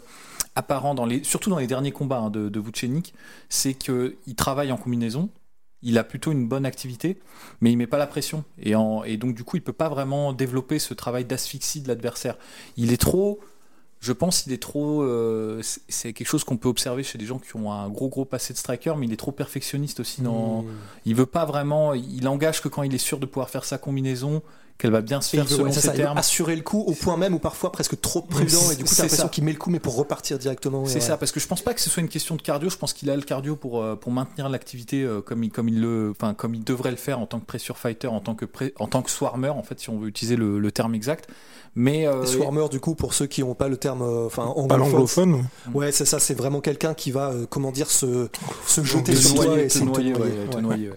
apparent, 0.54 0.94
dans 0.94 1.06
les, 1.06 1.22
surtout 1.24 1.50
dans 1.50 1.58
les 1.58 1.66
derniers 1.66 1.92
combats 1.92 2.18
hein, 2.18 2.30
de, 2.30 2.48
de 2.48 2.60
Vucenic, 2.60 3.14
c'est 3.48 3.74
qu'il 3.74 4.14
travaille 4.36 4.72
en 4.72 4.76
combinaison. 4.76 5.28
Il 5.82 5.96
a 5.96 6.04
plutôt 6.04 6.30
une 6.32 6.46
bonne 6.46 6.66
activité, 6.66 7.18
mais 7.62 7.72
il 7.72 7.76
met 7.76 7.86
pas 7.86 7.96
la 7.98 8.06
pression. 8.06 8.44
Et, 8.58 8.74
en- 8.74 9.02
et 9.02 9.16
donc, 9.16 9.34
du 9.34 9.44
coup, 9.44 9.56
il 9.56 9.62
peut 9.62 9.72
pas 9.72 9.88
vraiment 9.88 10.32
développer 10.34 10.78
ce 10.78 10.92
travail 10.92 11.24
d'asphyxie 11.24 11.80
de 11.80 11.88
l'adversaire. 11.88 12.36
Il 12.76 12.92
est 12.92 13.00
trop. 13.00 13.40
Je 14.00 14.12
pense 14.12 14.42
qu'il 14.42 14.52
est 14.52 14.60
trop. 14.62 15.02
euh, 15.02 15.60
c'est- 15.88 16.12
quelque 16.12 16.26
chose 16.28 16.44
qu'on 16.44 16.58
peut 16.58 16.68
observer 16.68 17.02
chez 17.02 17.16
des 17.16 17.24
gens 17.26 17.38
qui 17.38 17.56
ont 17.56 17.72
un 17.72 17.88
gros, 17.88 18.08
gros 18.10 18.24
passé 18.26 18.52
de 18.52 18.58
striker, 18.58 18.94
mais 18.98 19.06
il 19.06 19.12
est 19.12 19.16
trop 19.16 19.32
perfectionniste 19.32 20.00
aussi 20.00 20.20
dans. 20.20 20.62
Mm. 20.62 20.66
Il 21.06 21.14
veut 21.14 21.26
pas 21.26 21.46
vraiment. 21.46 21.94
Il 21.94 22.28
engage 22.28 22.60
que 22.60 22.68
quand 22.68 22.82
il 22.82 22.94
est 22.94 22.98
sûr 22.98 23.18
de 23.18 23.24
pouvoir 23.26 23.48
faire 23.48 23.64
sa 23.64 23.78
combinaison, 23.78 24.42
qu'elle 24.80 24.90
va 24.90 25.00
bien 25.02 25.20
se 25.20 25.30
faire 25.36 25.44
veut, 25.44 25.56
selon 25.56 25.70
ses 25.72 25.92
termes. 25.92 26.18
assurer 26.18 26.56
le 26.56 26.62
coup 26.62 26.80
au 26.80 26.92
point 26.92 27.16
même 27.16 27.34
où 27.34 27.38
parfois 27.38 27.70
presque 27.70 28.00
trop 28.00 28.22
prudent 28.22 28.70
et 28.72 28.76
du 28.76 28.82
coup 28.84 28.88
C'est 28.90 28.96
t'as 28.96 29.02
l'impression 29.04 29.24
ça. 29.24 29.28
qu'il 29.28 29.44
met 29.44 29.52
le 29.52 29.58
coup 29.58 29.70
mais 29.70 29.78
pour 29.78 29.94
repartir 29.96 30.38
directement 30.38 30.84
C'est 30.86 30.94
ouais. 30.94 31.00
ça, 31.00 31.16
parce 31.16 31.30
que 31.32 31.38
je 31.40 31.46
pense 31.46 31.62
pas 31.62 31.74
que 31.74 31.80
ce 31.80 31.88
soit 31.90 32.00
une 32.02 32.08
question 32.08 32.34
de 32.36 32.42
cardio. 32.42 32.70
Je 32.70 32.76
pense 32.76 32.92
qu'il 32.92 33.08
a 33.10 33.16
le 33.16 33.22
cardio 33.22 33.54
pour 33.56 33.82
euh, 33.82 33.94
pour 33.96 34.10
maintenir 34.12 34.48
l'activité 34.48 35.02
euh, 35.02 35.20
comme 35.20 35.44
il 35.44 35.50
comme 35.50 35.68
il 35.68 35.80
le, 35.80 36.10
enfin 36.10 36.34
comme 36.34 36.54
il 36.54 36.64
devrait 36.64 36.90
le 36.90 36.96
faire 36.96 37.18
en 37.20 37.26
tant 37.26 37.38
que 37.40 37.46
pressure 37.46 37.78
fighter, 37.78 38.08
en 38.08 38.20
tant 38.20 38.34
que 38.34 38.44
pré- 38.46 38.74
en 38.78 38.86
tant 38.86 39.02
que 39.02 39.10
swarmer 39.10 39.50
en 39.50 39.62
fait, 39.62 39.78
si 39.78 39.90
on 39.90 39.98
veut 39.98 40.08
utiliser 40.08 40.36
le, 40.36 40.58
le 40.58 40.72
terme 40.72 40.94
exact. 40.94 41.28
Mais 41.76 42.06
euh, 42.08 42.24
Et 42.24 42.26
Swarmer 42.26 42.68
du 42.68 42.80
coup 42.80 42.96
pour 42.96 43.14
ceux 43.14 43.26
qui 43.26 43.42
n'ont 43.42 43.54
pas 43.54 43.68
le 43.68 43.76
terme 43.76 44.02
euh, 44.02 44.26
enfin 44.26 44.42
anglophone, 44.44 44.78
l'anglophone. 44.80 45.44
ouais 45.72 45.92
c'est 45.92 46.04
ça 46.04 46.18
c'est 46.18 46.34
vraiment 46.34 46.60
quelqu'un 46.60 46.94
qui 46.94 47.12
va 47.12 47.30
euh, 47.30 47.46
comment 47.48 47.70
dire 47.70 47.88
se, 47.90 48.28
se 48.66 48.82
jeter 48.82 49.12
te 49.12 49.18
sur 49.18 49.34
toi 49.36 49.44
noyer, 49.44 49.64
et 49.64 49.68
te 49.68 50.58
noyer, 50.58 50.90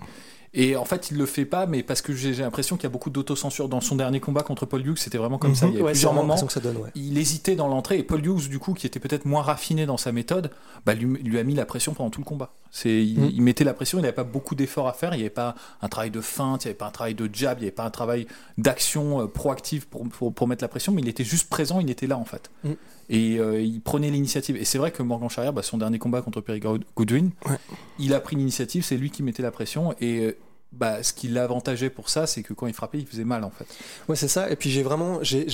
Et 0.55 0.75
en 0.75 0.85
fait, 0.85 1.09
il 1.09 1.17
le 1.17 1.25
fait 1.25 1.45
pas, 1.45 1.65
mais 1.65 1.81
parce 1.81 2.01
que 2.03 2.13
j'ai 2.13 2.31
l'impression 2.33 2.75
qu'il 2.75 2.83
y 2.83 2.85
a 2.85 2.89
beaucoup 2.91 3.09
d'autocensure 3.09 3.67
dans 3.69 3.81
son 3.81 3.95
dernier 3.95 4.19
combat 4.19 4.43
contre 4.43 4.67
Paul 4.67 4.85
Hughes. 4.85 4.97
C'était 4.99 5.17
vraiment 5.17 5.39
comme 5.39 5.55
ça. 5.55 5.65
Il 5.67 5.73
y 5.73 5.79
a 5.79 5.81
Ouais, 5.81 5.87
c'est 5.87 5.91
plusieurs 5.93 6.13
moments. 6.13 6.35
l'impression 6.35 6.45
que 6.47 6.53
ça 6.53 6.59
donne, 6.59 6.77
ouais. 6.77 6.91
Il 6.93 7.17
hésitait 7.17 7.55
dans 7.55 7.67
l'entrée 7.67 7.97
et 7.97 8.03
Paul 8.03 8.23
Hughes, 8.23 8.49
du 8.49 8.59
coup, 8.59 8.73
qui 8.75 8.85
était 8.85 8.99
peut-être 8.99 9.25
moins 9.25 9.41
raffiné 9.41 9.87
dans 9.87 9.97
sa 9.97 10.11
méthode, 10.11 10.51
bah, 10.85 10.93
lui, 10.93 11.07
lui 11.23 11.39
a 11.39 11.43
mis 11.43 11.55
la 11.55 11.65
pression 11.65 11.93
pendant 11.95 12.11
tout 12.11 12.21
le 12.21 12.25
combat. 12.25 12.53
C'est, 12.69 13.03
il, 13.05 13.19
Mm. 13.19 13.29
il 13.33 13.41
mettait 13.41 13.63
la 13.63 13.73
pression, 13.73 13.97
il 13.97 14.01
n'avait 14.01 14.13
pas 14.13 14.23
beaucoup 14.23 14.53
d'efforts 14.55 14.87
à 14.87 14.93
faire, 14.93 15.13
il 15.13 15.17
n'y 15.17 15.23
avait 15.23 15.29
pas 15.31 15.55
un 15.81 15.89
travail 15.89 16.11
de 16.11 16.21
feinte, 16.21 16.65
il 16.65 16.67
n'y 16.67 16.69
avait 16.71 16.77
pas 16.77 16.87
un 16.87 16.91
travail 16.91 17.15
de 17.15 17.29
jab, 17.33 17.57
il 17.57 17.61
n'y 17.61 17.67
avait 17.67 17.71
pas 17.75 17.85
un 17.85 17.91
travail 17.91 18.27
d'action 18.57 19.21
euh, 19.21 19.27
proactive 19.27 19.87
pour, 19.87 20.07
pour, 20.09 20.33
pour 20.33 20.47
mettre 20.47 20.63
la 20.63 20.67
pression, 20.67 20.91
mais 20.91 21.01
il 21.01 21.07
était 21.09 21.23
juste 21.23 21.49
présent, 21.49 21.79
il 21.79 21.89
était 21.89 22.07
là 22.07 22.17
en 22.17 22.25
fait. 22.25 22.49
Mm. 22.63 22.71
Et 23.09 23.37
euh, 23.37 23.61
il 23.61 23.81
prenait 23.81 24.09
l'initiative. 24.09 24.55
Et 24.55 24.65
c'est 24.65 24.77
vrai 24.77 24.91
que 24.91 25.03
Morgan 25.03 25.29
Charrière, 25.29 25.51
bah, 25.53 25.61
son 25.61 25.77
dernier 25.77 25.99
combat 25.99 26.21
contre 26.21 26.41
Perry 26.41 26.61
Goodwin, 26.95 27.31
Ouais. 27.47 27.57
il 27.99 28.13
a 28.13 28.19
pris 28.19 28.35
l'initiative, 28.35 28.83
c'est 28.85 28.97
lui 28.97 29.09
qui 29.11 29.23
mettait 29.23 29.43
la 29.43 29.51
pression 29.51 29.93
et 29.99 30.19
euh, 30.21 30.37
bah, 30.73 31.01
ce 31.03 31.13
qui 31.13 31.27
l'avantageait 31.27 31.89
pour 31.89 32.09
ça, 32.09 32.27
c'est 32.27 32.43
que 32.43 32.53
quand 32.53 32.67
il 32.67 32.73
frappait, 32.73 32.99
il 32.99 33.05
faisait 33.07 33.23
mal 33.23 33.43
en 33.43 33.51
fait. 33.51 33.65
Ouais, 34.09 34.15
c'est 34.15 34.27
ça. 34.27 34.49
Et 34.49 34.55
puis 34.55 34.69
j'ai 34.69 34.83
vraiment, 34.83 35.19
j'ai, 35.21 35.45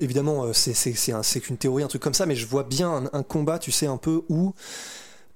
évidemment, 0.00 0.44
euh, 0.44 0.52
c'est, 0.52 0.74
c'est, 0.74 0.92
c'est, 0.94 1.12
un- 1.12 1.22
c'est 1.22 1.40
qu'une 1.40 1.56
théorie, 1.56 1.82
un 1.82 1.88
truc 1.88 2.02
comme 2.02 2.14
ça, 2.14 2.26
mais 2.26 2.36
je 2.36 2.46
vois 2.46 2.64
bien 2.64 2.90
un, 2.90 3.10
un 3.18 3.22
combat, 3.22 3.58
tu 3.58 3.72
sais, 3.72 3.86
un 3.86 3.96
peu 3.96 4.22
où 4.28 4.54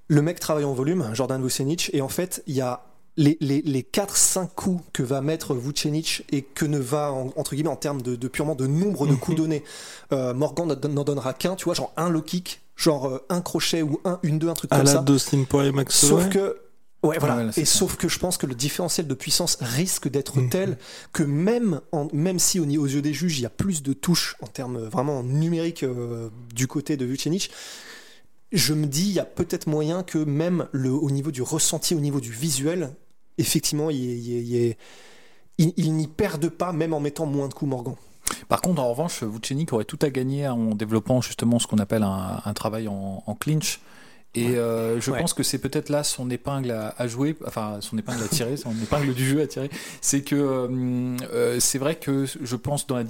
le 0.07 0.21
mec 0.21 0.39
travaille 0.39 0.63
en 0.65 0.73
volume, 0.73 1.09
Jordan 1.13 1.41
Vucenic, 1.43 1.89
et 1.93 2.01
en 2.01 2.09
fait, 2.09 2.43
il 2.47 2.55
y 2.55 2.61
a 2.61 2.83
les, 3.17 3.37
les, 3.39 3.61
les 3.61 3.81
4-5 3.81 4.49
coups 4.55 4.83
que 4.93 5.01
va 5.01 5.21
mettre 5.21 5.53
Vucenic 5.55 6.25
et 6.31 6.41
que 6.43 6.65
ne 6.65 6.77
va, 6.77 7.11
en- 7.13 7.31
entre 7.37 7.55
guillemets, 7.55 7.69
en 7.69 7.75
termes 7.77 8.01
de, 8.01 8.15
de 8.15 8.27
purement 8.27 8.55
de 8.55 8.67
nombre 8.67 9.07
de 9.07 9.15
coups 9.15 9.37
donnés, 9.41 9.63
euh, 10.11 10.33
Morgan 10.33 10.67
n'en- 10.67 11.03
donnera 11.03 11.33
qu'un, 11.33 11.55
tu 11.55 11.65
vois, 11.65 11.73
genre 11.73 11.93
un 11.97 12.09
low 12.09 12.21
kick, 12.21 12.61
genre 12.75 13.07
euh, 13.07 13.25
un 13.29 13.41
crochet 13.41 13.81
ou 13.81 13.99
un, 14.05 14.19
une, 14.21 14.37
deux, 14.37 14.49
un 14.49 14.53
truc 14.53 14.71
À 14.73 14.77
comme 14.77 14.85
la 14.85 14.91
ça. 14.93 14.99
Dustin 15.01 15.43
Poirier 15.45 15.71
Max 15.71 15.95
Sauf 15.95 16.29
que. 16.29 16.57
Ouais, 17.05 17.17
voilà. 17.19 17.37
Ouais, 17.37 17.43
là, 17.45 17.51
c'est 17.51 17.61
et 17.61 17.65
ça. 17.65 17.77
sauf 17.79 17.95
que 17.97 18.07
je 18.09 18.19
pense 18.19 18.37
que 18.37 18.45
le 18.45 18.55
différentiel 18.55 19.07
de 19.07 19.13
puissance 19.13 19.57
risque 19.61 20.09
d'être 20.09 20.39
Mhm. 20.39 20.49
tel 20.49 20.77
que 21.13 21.23
même, 21.23 21.81
en, 21.91 22.07
même 22.13 22.39
si 22.39 22.59
aux 22.59 22.65
yeux 22.65 23.01
des 23.01 23.13
juges, 23.13 23.39
il 23.39 23.43
y 23.43 23.45
a 23.45 23.49
plus 23.49 23.83
de 23.83 23.93
touches 23.93 24.35
en 24.41 24.47
termes 24.47 24.77
euh, 24.77 24.89
vraiment 24.89 25.23
numériques 25.23 25.83
euh, 25.83 26.29
du 26.53 26.67
côté 26.67 26.97
de 26.97 27.05
Vucenic, 27.05 27.51
je 28.51 28.73
me 28.73 28.85
dis, 28.85 29.03
il 29.07 29.13
y 29.13 29.19
a 29.19 29.25
peut-être 29.25 29.67
moyen 29.67 30.03
que 30.03 30.17
même 30.17 30.67
le, 30.71 30.91
au 30.91 31.09
niveau 31.11 31.31
du 31.31 31.41
ressenti, 31.41 31.93
au 31.95 31.99
niveau 31.99 32.19
du 32.19 32.31
visuel, 32.31 32.95
effectivement, 33.37 33.89
il, 33.89 33.99
il 33.99 34.55
il 34.55 34.75
il- 35.57 35.73
il 35.77 35.93
n'y 35.93 36.07
perde 36.07 36.49
pas, 36.49 36.71
même 36.73 36.93
en 36.93 36.99
mettant 36.99 37.25
moins 37.25 37.47
de 37.47 37.53
coups 37.53 37.69
Morgan. 37.69 37.95
Par 38.49 38.59
contre, 38.61 38.81
en 38.81 38.89
revanche, 38.89 39.23
Vucenic 39.23 39.71
aurait 39.73 39.85
tout 39.85 39.99
à 40.01 40.09
gagner 40.09 40.47
en 40.47 40.75
développant 40.75 41.21
justement 41.21 41.59
ce 41.59 41.67
qu'on 41.67 41.77
appelle 41.77 42.03
un, 42.03 42.41
un 42.43 42.53
travail 42.53 42.87
en, 42.87 43.23
en 43.25 43.35
clinch. 43.35 43.79
Et 44.35 44.57
euh, 44.57 44.99
je 44.99 45.11
Ouais. 45.11 45.19
pense 45.19 45.33
que 45.33 45.43
c'est 45.43 45.57
peut-être 45.59 45.89
là 45.89 46.03
son 46.03 46.29
épingle 46.29 46.71
à, 46.71 46.93
à 46.97 47.07
jouer, 47.07 47.35
enfin 47.47 47.77
son 47.79 47.97
épingle 47.97 48.23
à 48.23 48.27
tirer, 48.27 48.57
son 48.57 48.71
épingle 48.83 49.13
du 49.13 49.25
jeu 49.27 49.41
à 49.41 49.47
tirer. 49.47 49.69
C'est 50.01 50.21
que 50.21 50.35
euh, 50.35 50.67
euh, 51.33 51.57
c'est 51.59 51.77
vrai 51.79 51.95
que 51.95 52.25
je 52.25 52.55
pense 52.55 52.85
dans 52.87 52.97
la 52.97 53.03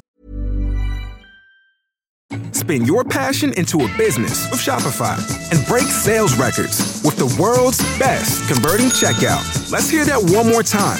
Spin 2.51 2.85
your 2.85 3.03
passion 3.05 3.51
into 3.57 3.81
a 3.81 3.87
business 3.97 4.49
with 4.51 4.59
Shopify 4.59 5.15
and 5.51 5.63
break 5.67 5.85
sales 5.87 6.35
records 6.37 7.01
with 7.03 7.15
the 7.17 7.27
world's 7.39 7.79
best 7.99 8.47
converting 8.47 8.89
checkout. 8.89 9.43
Let's 9.71 9.89
hear 9.89 10.05
that 10.05 10.21
one 10.33 10.47
more 10.49 10.63
time. 10.63 10.99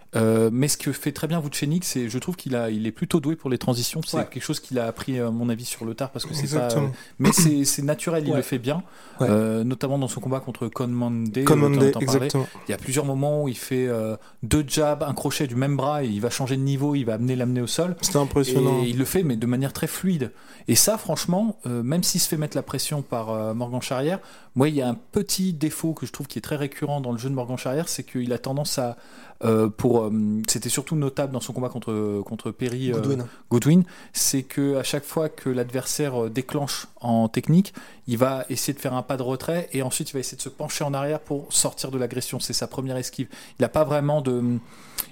Euh, 0.15 0.49
mais 0.51 0.67
ce 0.67 0.75
que 0.77 0.91
fait 0.91 1.13
très 1.13 1.27
bien 1.27 1.39
Vucenic, 1.39 1.85
c'est, 1.85 2.09
je 2.09 2.19
trouve 2.19 2.35
qu'il 2.35 2.55
a, 2.55 2.69
il 2.69 2.85
est 2.85 2.91
plutôt 2.91 3.19
doué 3.21 3.35
pour 3.37 3.49
les 3.49 3.57
transitions. 3.57 4.01
C'est 4.05 4.17
Ouais. 4.17 4.27
quelque 4.29 4.43
chose 4.43 4.59
qu'il 4.59 4.77
a 4.77 4.85
appris, 4.87 5.17
à 5.19 5.31
mon 5.31 5.47
avis, 5.47 5.63
sur 5.63 5.85
le 5.85 5.93
tard 5.93 6.09
parce 6.11 6.25
que 6.25 6.33
c'est 6.33 6.53
pas. 6.53 6.65
Exactement. 6.65 6.91
mais 7.19 7.31
c'est, 7.31 7.63
c'est 7.63 7.81
naturel, 7.81 8.25
il 8.25 8.31
Ouais. 8.31 8.37
le 8.37 8.41
fait 8.43 8.59
bien. 8.59 8.83
Ouais. 9.21 9.27
Euh, 9.29 9.63
notamment 9.63 9.97
dans 9.97 10.09
son 10.09 10.19
combat 10.19 10.39
contre 10.41 10.67
Conmande. 10.67 11.29
Il 11.35 12.69
y 12.69 12.73
a 12.73 12.77
plusieurs 12.77 13.05
moments 13.05 13.43
où 13.43 13.47
il 13.47 13.57
fait 13.57 13.87
euh, 13.87 14.15
deux 14.43 14.65
jabs, 14.67 15.03
un 15.03 15.13
crochet 15.13 15.47
du 15.47 15.55
même 15.55 15.77
bras 15.77 16.03
et 16.03 16.07
il 16.07 16.19
va 16.21 16.29
changer 16.29 16.57
de 16.57 16.61
niveau, 16.61 16.95
il 16.95 17.05
va 17.05 17.13
amener 17.13 17.35
l'amener 17.35 17.61
au 17.61 17.67
sol. 17.67 17.95
C'était 18.01 18.17
impressionnant. 18.17 18.81
Et 18.83 18.89
il 18.89 18.97
le 18.97 19.05
fait, 19.05 19.23
mais 19.23 19.35
de 19.37 19.45
manière 19.45 19.73
très 19.73 19.87
fluide. 19.87 20.31
Et 20.67 20.75
ça, 20.75 20.97
franchement, 20.97 21.57
euh, 21.65 21.83
même 21.83 22.03
s'il 22.03 22.19
se 22.21 22.27
fait 22.27 22.37
mettre 22.37 22.57
la 22.57 22.63
pression 22.63 23.01
par 23.01 23.29
euh, 23.29 23.53
Morgan 23.53 23.81
Charrière, 23.81 24.19
moi, 24.55 24.67
il 24.67 24.75
y 24.75 24.81
a 24.81 24.89
un 24.89 24.97
petit 25.13 25.53
défaut 25.53 25.93
que 25.93 26.05
je 26.05 26.11
trouve 26.11 26.27
qui 26.27 26.37
est 26.37 26.41
très 26.41 26.57
récurrent 26.57 26.99
dans 26.99 27.11
le 27.13 27.17
jeu 27.17 27.29
de 27.29 27.35
Morgan 27.35 27.57
Charrière, 27.57 27.87
c'est 27.87 28.03
qu'il 28.03 28.33
a 28.33 28.37
tendance 28.37 28.77
à, 28.77 28.97
euh, 29.43 29.69
pour, 29.69 30.03
euh, 30.03 30.11
c'était 30.47 30.69
surtout 30.69 30.95
notable 30.95 31.33
dans 31.33 31.39
son 31.39 31.53
combat 31.53 31.69
contre 31.69 32.21
contre 32.25 32.51
Perry 32.51 32.91
euh, 32.91 32.95
Goodwin. 32.95 33.25
Goodwin, 33.49 33.83
c'est 34.13 34.43
que 34.43 34.75
à 34.75 34.83
chaque 34.83 35.03
fois 35.03 35.29
que 35.29 35.49
l'adversaire 35.49 36.29
déclenche 36.29 36.87
en 36.99 37.27
technique, 37.27 37.73
il 38.11 38.17
va 38.17 38.45
essayer 38.49 38.73
de 38.73 38.79
faire 38.79 38.93
un 38.93 39.03
pas 39.03 39.15
de 39.15 39.23
retrait 39.23 39.69
et 39.71 39.81
ensuite 39.83 40.09
il 40.09 40.13
va 40.13 40.19
essayer 40.19 40.35
de 40.35 40.41
se 40.41 40.49
pencher 40.49 40.83
en 40.83 40.93
arrière 40.93 41.21
pour 41.21 41.45
sortir 41.53 41.91
de 41.91 41.97
l'agression. 41.97 42.41
C'est 42.41 42.51
sa 42.51 42.67
première 42.67 42.97
esquive. 42.97 43.29
Il 43.57 43.61
n'a 43.61 43.69
pas 43.69 43.85
vraiment 43.85 44.21
de, 44.21 44.59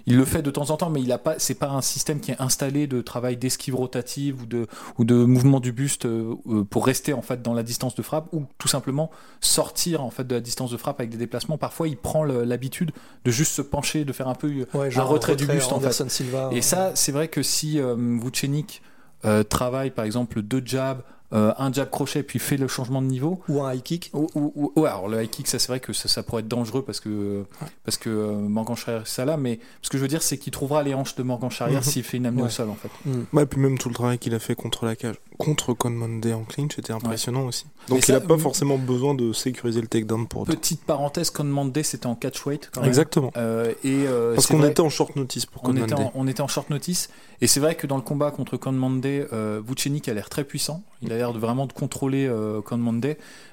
il 0.05 0.17
le 0.17 0.25
fait 0.25 0.41
de 0.41 0.51
temps 0.51 0.69
en 0.69 0.75
temps, 0.75 0.89
mais 0.89 1.01
il 1.01 1.09
a 1.13 1.17
pas, 1.17 1.39
c'est 1.39 1.55
pas 1.55 1.69
un 1.69 1.81
système 1.81 2.19
qui 2.19 2.31
est 2.31 2.41
installé 2.41 2.87
de 2.87 2.99
travail 2.99 3.37
d'esquive 3.37 3.73
rotative 3.73 4.41
ou 4.41 4.45
de 4.45 4.67
ou 4.97 5.05
de 5.05 5.15
mouvement 5.15 5.61
du 5.61 5.71
buste 5.71 6.07
euh, 6.07 6.35
euh, 6.49 6.65
pour 6.65 6.85
rester 6.85 7.13
en 7.13 7.21
fait 7.21 7.41
dans 7.41 7.53
la 7.53 7.63
distance 7.63 7.95
de 7.95 8.01
frappe 8.01 8.27
ou 8.33 8.43
tout 8.57 8.67
simplement 8.67 9.11
sortir 9.39 10.03
en 10.03 10.09
fait 10.09 10.27
de 10.27 10.35
la 10.35 10.41
distance 10.41 10.71
de 10.71 10.77
frappe 10.77 10.99
avec 10.99 11.09
des 11.09 11.17
déplacements. 11.17 11.57
Parfois, 11.57 11.87
il 11.87 11.95
prend 11.95 12.25
l'habitude 12.25 12.91
de 13.23 13.31
juste 13.31 13.53
se 13.53 13.61
pencher, 13.61 14.03
de 14.03 14.11
faire 14.11 14.27
un 14.27 14.35
peu 14.35 14.65
un 14.73 15.03
retrait 15.03 15.37
du 15.37 15.47
buste 15.47 15.71
en 15.71 15.79
fait. 15.79 16.09
Silva. 16.09 16.49
Et 16.51 16.61
ça, 16.61 16.91
c'est 16.95 17.13
vrai 17.13 17.29
que 17.29 17.43
si 17.43 17.79
euh, 17.79 17.95
Vucenic 17.95 18.81
euh, 19.25 19.43
travaille 19.43 19.91
par 19.91 20.05
exemple 20.05 20.41
deux 20.41 20.61
jabs, 20.65 21.01
euh, 21.33 21.53
un 21.59 21.71
jab 21.71 21.89
crochet, 21.89 22.23
puis 22.23 22.39
fait 22.39 22.57
le 22.57 22.67
changement 22.67 23.01
de 23.01 23.07
niveau. 23.07 23.39
ou 23.49 23.61
un 23.63 23.73
high 23.73 23.83
kick. 23.83 24.09
Ou, 24.13 24.27
ou- 24.35 24.51
ou- 24.75 24.81
ouais, 24.81 24.89
alors 24.89 25.07
le 25.07 25.21
high 25.23 25.29
kick, 25.29 25.47
ça 25.47 25.59
c'est 25.59 25.67
vrai 25.67 25.79
que 25.79 25.93
ça, 25.93 26.07
ça 26.09 26.23
pourrait 26.23 26.41
être 26.41 26.47
dangereux 26.47 26.81
parce 26.83 26.99
que 26.99 27.43
parce 27.85 27.97
que 27.97 28.09
euh, 28.09 28.33
Morgan 28.39 28.75
Charrière 28.75 29.03
c'est 29.05 29.15
ça 29.15 29.25
là, 29.25 29.37
mais 29.37 29.59
ce 29.81 29.89
que 29.89 29.97
je 29.97 30.01
veux 30.01 30.07
dire 30.07 30.23
c'est 30.23 30.37
qu'il 30.37 30.51
trouvera 30.51 30.81
les 30.83 30.93
hanches 30.93 31.15
de 31.15 31.23
Morgan 31.23 31.51
Charrière 31.51 31.79
Mhm. 31.81 31.83
s'il 31.83 32.03
fait 32.03 32.17
une 32.17 32.25
amenée 32.25 32.43
au 32.43 32.49
sol 32.49 32.69
en 32.69 32.75
fait. 32.75 32.89
Ouais, 33.33 33.45
puis 33.45 33.59
même 33.59 33.77
tout 33.77 33.89
le 33.89 33.95
travail 33.95 34.17
qu'il 34.17 34.33
a 34.33 34.39
fait 34.39 34.55
contre 34.55 34.85
la 34.85 34.95
cage, 34.95 35.15
contre 35.39 35.73
Conmande 35.73 36.25
en 36.27 36.43
clinch, 36.43 36.77
était 36.77 36.91
impressionnant 36.91 37.45
aussi. 37.45 37.65
Donc 37.87 38.03
ça, 38.03 38.13
il 38.13 38.15
a 38.17 38.19
pas 38.19 38.35
mm, 38.35 38.39
forcément 38.39 38.77
besoin 38.77 39.15
de 39.15 39.31
sécuriser 39.31 39.79
le 39.79 39.87
takedown 39.87 40.27
pour. 40.27 40.43
Petite 40.43 40.83
parenthèse, 40.83 41.29
Conmande 41.29 41.79
c'était 41.81 42.07
en 42.07 42.15
catchweight 42.15 42.69
quand 42.71 42.81
même. 42.81 42.89
Exactement. 42.89 43.31
Euh, 43.37 43.71
et 43.85 44.05
euh, 44.05 44.35
Parce 44.35 44.47
qu'on 44.47 44.63
était 44.65 44.81
en 44.81 44.89
short 44.89 45.15
notice 45.15 45.45
pour 45.45 45.63
on 45.63 45.75
était, 45.77 45.93
en, 45.93 46.11
on 46.13 46.27
était 46.27 46.41
en 46.41 46.47
short 46.47 46.69
notice 46.69 47.09
et 47.41 47.47
c'est 47.47 47.59
vrai 47.59 47.75
que 47.75 47.87
dans 47.87 47.95
le 47.95 48.01
combat 48.01 48.31
contre 48.31 48.57
Conmande, 48.57 49.05
euh, 49.05 49.61
Vucenic 49.65 50.09
a 50.09 50.13
l'air 50.13 50.29
très 50.29 50.43
puissant. 50.43 50.83
Il 51.01 51.13
a 51.13 51.17
l'air 51.17 51.31
de 51.31 51.39
vraiment 51.39 51.67
de 51.67 51.73
contrôler 51.73 52.27
euh, 52.27 52.61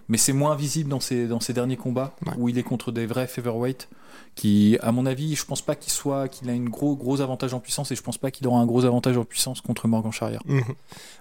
mais 0.09 0.19
c'est 0.19 0.33
moins 0.33 0.55
visible 0.57 0.91
dans 0.91 1.01
ses, 1.01 1.27
dans 1.27 1.41
ses 1.41 1.53
derniers 1.53 1.77
combats 1.77 2.15
Ouais. 2.27 2.33
où 2.39 2.49
il 2.49 2.59
est 2.59 2.63
contre 2.63 2.93
des 2.93 3.07
vrais 3.07 3.27
featherweight 3.27 3.89
qui, 4.35 4.77
à 4.83 4.93
mon 4.93 5.07
avis, 5.07 5.35
je 5.35 5.45
pense 5.47 5.63
pas 5.63 5.75
qu'il 5.75 5.93
soit 5.93 6.29
qu'il 6.29 6.51
a 6.51 6.53
une 6.53 6.69
gros 6.69 6.95
gros 6.95 7.23
avantage 7.23 7.55
en 7.55 7.61
puissance 7.61 7.91
et 7.91 7.97
je 7.97 8.03
pense 8.03 8.19
pas 8.19 8.31
qu'il 8.31 8.47
aura 8.47 8.61
un 8.61 8.67
gros 8.67 8.85
avantage 8.85 9.17
en 9.17 9.25
puissance 9.25 9.63
contre 9.63 9.89
Morgan 9.89 10.13
Charrière. 10.13 10.43
Mhm. 10.45 10.63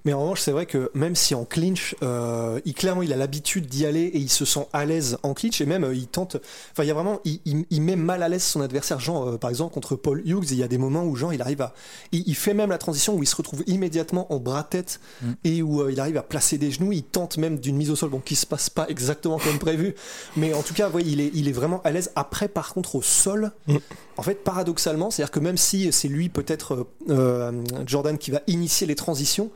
Mais 0.03 0.11
en 0.11 0.21
revanche, 0.21 0.41
c'est 0.41 0.51
vrai 0.51 0.65
que 0.65 0.91
même 0.93 1.15
si 1.15 1.33
en 1.33 1.45
clinch, 1.45 1.95
euh, 2.03 2.59
il 2.65 2.73
clairement 2.73 3.03
il 3.03 3.13
a 3.13 3.15
l'habitude 3.15 3.67
d'y 3.67 3.85
aller 3.85 4.01
et 4.03 4.17
il 4.19 4.29
se 4.29 4.43
sent 4.43 4.67
à 4.73 4.83
l'aise 4.85 5.17
en 5.23 5.33
clinch 5.33 5.61
et 5.61 5.65
même 5.65 5.85
euh, 5.85 5.95
il 5.95 6.07
tente. 6.07 6.35
Enfin, 6.73 6.83
il 6.83 6.87
y 6.87 6.91
a 6.91 6.93
vraiment, 6.93 7.19
il, 7.23 7.39
il- 7.45 7.65
il 7.69 7.81
met 7.81 7.95
mal 7.95 8.21
à 8.21 8.27
l'aise 8.27 8.43
son 8.43 8.59
adversaire. 8.59 8.99
Genre, 8.99 9.29
euh, 9.29 9.37
par 9.37 9.49
exemple 9.49 9.73
contre 9.73 9.95
Paul 9.95 10.21
Hughes, 10.25 10.51
il 10.51 10.57
y 10.57 10.63
a 10.63 10.67
des 10.67 10.77
moments 10.77 11.03
où 11.05 11.15
genre 11.15 11.33
il 11.33 11.41
arrive 11.41 11.61
à, 11.61 11.73
il, 12.11 12.23
il 12.27 12.35
fait 12.35 12.53
même 12.53 12.69
la 12.69 12.77
transition 12.77 13.15
où 13.15 13.23
il 13.23 13.27
se 13.27 13.35
retrouve 13.37 13.63
immédiatement 13.65 14.31
en 14.33 14.39
bras 14.39 14.63
tête 14.63 14.99
Mm. 15.21 15.31
et 15.45 15.61
où 15.61 15.81
euh, 15.81 15.91
il 15.91 15.99
arrive 16.01 16.17
à 16.17 16.21
placer 16.23 16.57
des 16.57 16.69
genoux. 16.71 16.91
Il 16.91 17.03
tente 17.03 17.37
même 17.37 17.57
d'une 17.59 17.77
mise 17.77 17.91
au 17.91 17.95
sol, 17.95 18.09
bon 18.09 18.19
qui 18.19 18.35
se 18.35 18.45
passe 18.45 18.69
pas 18.75 18.85
exactement 18.89 19.39
comme 19.39 19.57
prévu, 19.57 19.95
mais 20.35 20.53
en 20.53 20.61
tout 20.61 20.73
cas, 20.73 20.89
ouais, 20.89 21.01
il 21.03 21.21
est, 21.21 21.31
il 21.33 21.47
est 21.47 21.53
vraiment 21.53 21.81
à 21.83 21.91
l'aise. 21.91 22.11
Après, 22.15 22.47
par 22.47 22.73
contre, 22.73 22.95
au 22.95 23.01
sol. 23.01 23.51
Mm. 23.67 23.77
En 24.17 24.21
fait, 24.21 24.43
paradoxalement, 24.43 25.11
c'est-à-dire 25.11 25.31
que 25.31 25.39
même 25.41 25.57
si 25.57 25.91
c'est 25.91 26.07
lui, 26.07 26.29
peut-être 26.29 26.87
euh, 27.09 27.51
Jordan, 27.85 28.17
qui 28.17 28.31
va 28.31 28.41
initier 28.47 28.87
les 28.87 28.95
transitions, 28.95 29.49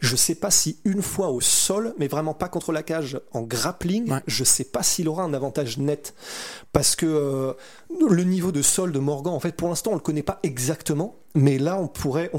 je 0.00 0.14
sais 0.14 0.36
pas 0.36 0.50
si 0.50 0.78
une 0.84 1.02
fois 1.02 1.30
au 1.30 1.40
sol, 1.40 1.94
mais 1.98 2.06
vraiment 2.06 2.34
pas 2.34 2.48
contre 2.48 2.70
la 2.72 2.82
cage, 2.84 3.18
en 3.32 3.42
grappling, 3.42 4.10
Ouais. 4.10 4.20
je 4.26 4.44
sais 4.44 4.64
pas 4.64 4.82
s'il 4.84 5.08
aura 5.08 5.24
un 5.24 5.34
avantage 5.34 5.78
net. 5.78 6.14
Parce 6.72 6.94
que 6.94 7.06
euh, 7.06 7.52
le 8.08 8.22
niveau 8.22 8.52
de 8.52 8.62
sol 8.62 8.92
de 8.92 8.98
Morgan, 8.98 9.32
en 9.32 9.40
fait, 9.40 9.52
pour 9.56 9.68
l'instant, 9.68 9.92
on 9.92 9.94
le 9.94 10.00
connaît 10.00 10.22
pas 10.22 10.38
exactement, 10.42 11.16
mais 11.36 11.58
là, 11.58 11.78
on 11.78 11.86
pourrait, 11.86 12.30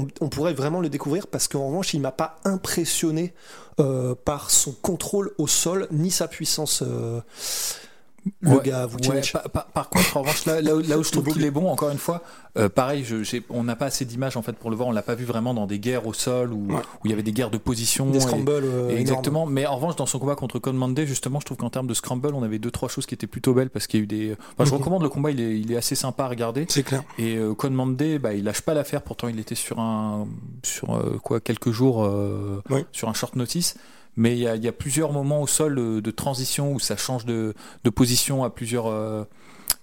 vraiment 0.52 0.80
le 0.80 0.88
découvrir 0.88 1.28
parce 1.28 1.46
qu'en 1.46 1.68
revanche, 1.68 1.94
il 1.94 2.00
m'a 2.00 2.10
pas 2.10 2.36
impressionné 2.44 3.32
euh, 3.78 4.16
par 4.24 4.50
son 4.50 4.72
contrôle 4.72 5.30
au 5.38 5.46
sol, 5.46 5.86
ni 5.92 6.10
sa 6.10 6.26
puissance. 6.26 6.82
euh, 6.82 7.20
le 8.40 8.50
Ouais, 8.50 8.60
gars 8.64 8.86
ouais, 8.86 9.22
par 9.74 9.88
contre, 9.90 10.16
en 10.16 10.20
revanche, 10.22 10.44
là, 10.46 10.60
là 10.60 10.74
où, 10.76 10.80
là 10.80 10.98
où 10.98 11.04
je 11.04 11.10
trouve 11.10 11.26
qu'il 11.32 11.44
est 11.44 11.50
bon, 11.50 11.68
encore 11.68 11.90
une 11.90 11.98
fois, 11.98 12.22
euh, 12.56 12.68
pareil, 12.68 13.04
je- 13.04 13.22
j'ai- 13.22 13.42
on 13.50 13.64
n'a 13.64 13.76
pas 13.76 13.86
assez 13.86 14.04
d'images 14.04 14.36
en 14.36 14.42
fait 14.42 14.52
pour 14.54 14.70
le 14.70 14.76
voir. 14.76 14.88
On 14.88 14.92
l'a 14.92 15.02
pas 15.02 15.14
vu 15.14 15.24
vraiment 15.24 15.54
dans 15.54 15.66
des 15.66 15.78
guerres 15.78 16.06
au 16.06 16.12
sol 16.12 16.52
où, 16.52 16.68
Ouais. 16.72 16.80
où 16.80 17.06
il 17.06 17.10
y 17.10 17.12
avait 17.14 17.22
des 17.22 17.32
guerres 17.32 17.50
de 17.50 17.58
position. 17.58 18.06
des 18.10 18.20
scrambles 18.20 18.50
euh, 18.64 18.90
et 18.90 18.96
exactement. 19.00 19.46
Mais 19.46 19.66
en 19.66 19.76
revanche, 19.76 19.96
dans 19.96 20.06
son 20.06 20.18
combat 20.18 20.34
contre 20.34 20.58
Conmande, 20.58 20.98
justement, 21.04 21.40
je 21.40 21.46
trouve 21.46 21.58
qu'en 21.58 21.70
termes 21.70 21.86
de 21.86 21.94
scramble, 21.94 22.32
on 22.34 22.42
avait 22.42 22.58
deux 22.58 22.70
trois 22.70 22.88
choses 22.88 23.06
qui 23.06 23.14
étaient 23.14 23.26
plutôt 23.26 23.54
belles 23.54 23.70
parce 23.70 23.86
qu'il 23.86 24.00
y 24.00 24.02
a 24.02 24.04
eu 24.04 24.06
des. 24.06 24.36
Enfin, 24.56 24.64
je 24.68 24.74
recommande 24.74 25.02
le 25.02 25.08
combat. 25.08 25.30
Il 25.30 25.40
est, 25.40 25.58
il 25.58 25.70
est 25.72 25.76
assez 25.76 25.94
sympa 25.94 26.24
à 26.24 26.28
regarder. 26.28 26.66
C'est 26.68 26.82
clair. 26.82 27.02
Et 27.18 27.36
euh, 27.36 27.54
Conmande, 27.54 27.96
bah, 28.20 28.34
il 28.34 28.44
lâche 28.44 28.62
pas 28.62 28.74
l'affaire. 28.74 29.02
Pourtant, 29.02 29.28
il 29.28 29.38
était 29.38 29.54
sur 29.54 29.78
un 29.80 30.26
sur 30.62 30.94
euh, 30.96 31.18
quoi 31.22 31.40
quelques 31.40 31.70
jours 31.70 32.08
sur 32.92 33.08
un 33.08 33.14
short 33.14 33.36
notice. 33.36 33.76
Mais 34.18 34.32
il 34.36 34.40
y 34.40 34.46
a, 34.48 34.56
il 34.56 34.62
y 34.64 34.68
a 34.68 34.72
plusieurs 34.72 35.12
moments 35.12 35.40
au 35.40 35.46
sol 35.46 35.76
de 36.02 36.10
transition 36.10 36.72
où 36.74 36.80
ça 36.80 36.96
change 36.96 37.24
de, 37.24 37.54
de 37.84 37.90
position 37.90 38.42
à 38.44 38.50
plusieurs 38.50 38.86
euh, 38.88 39.22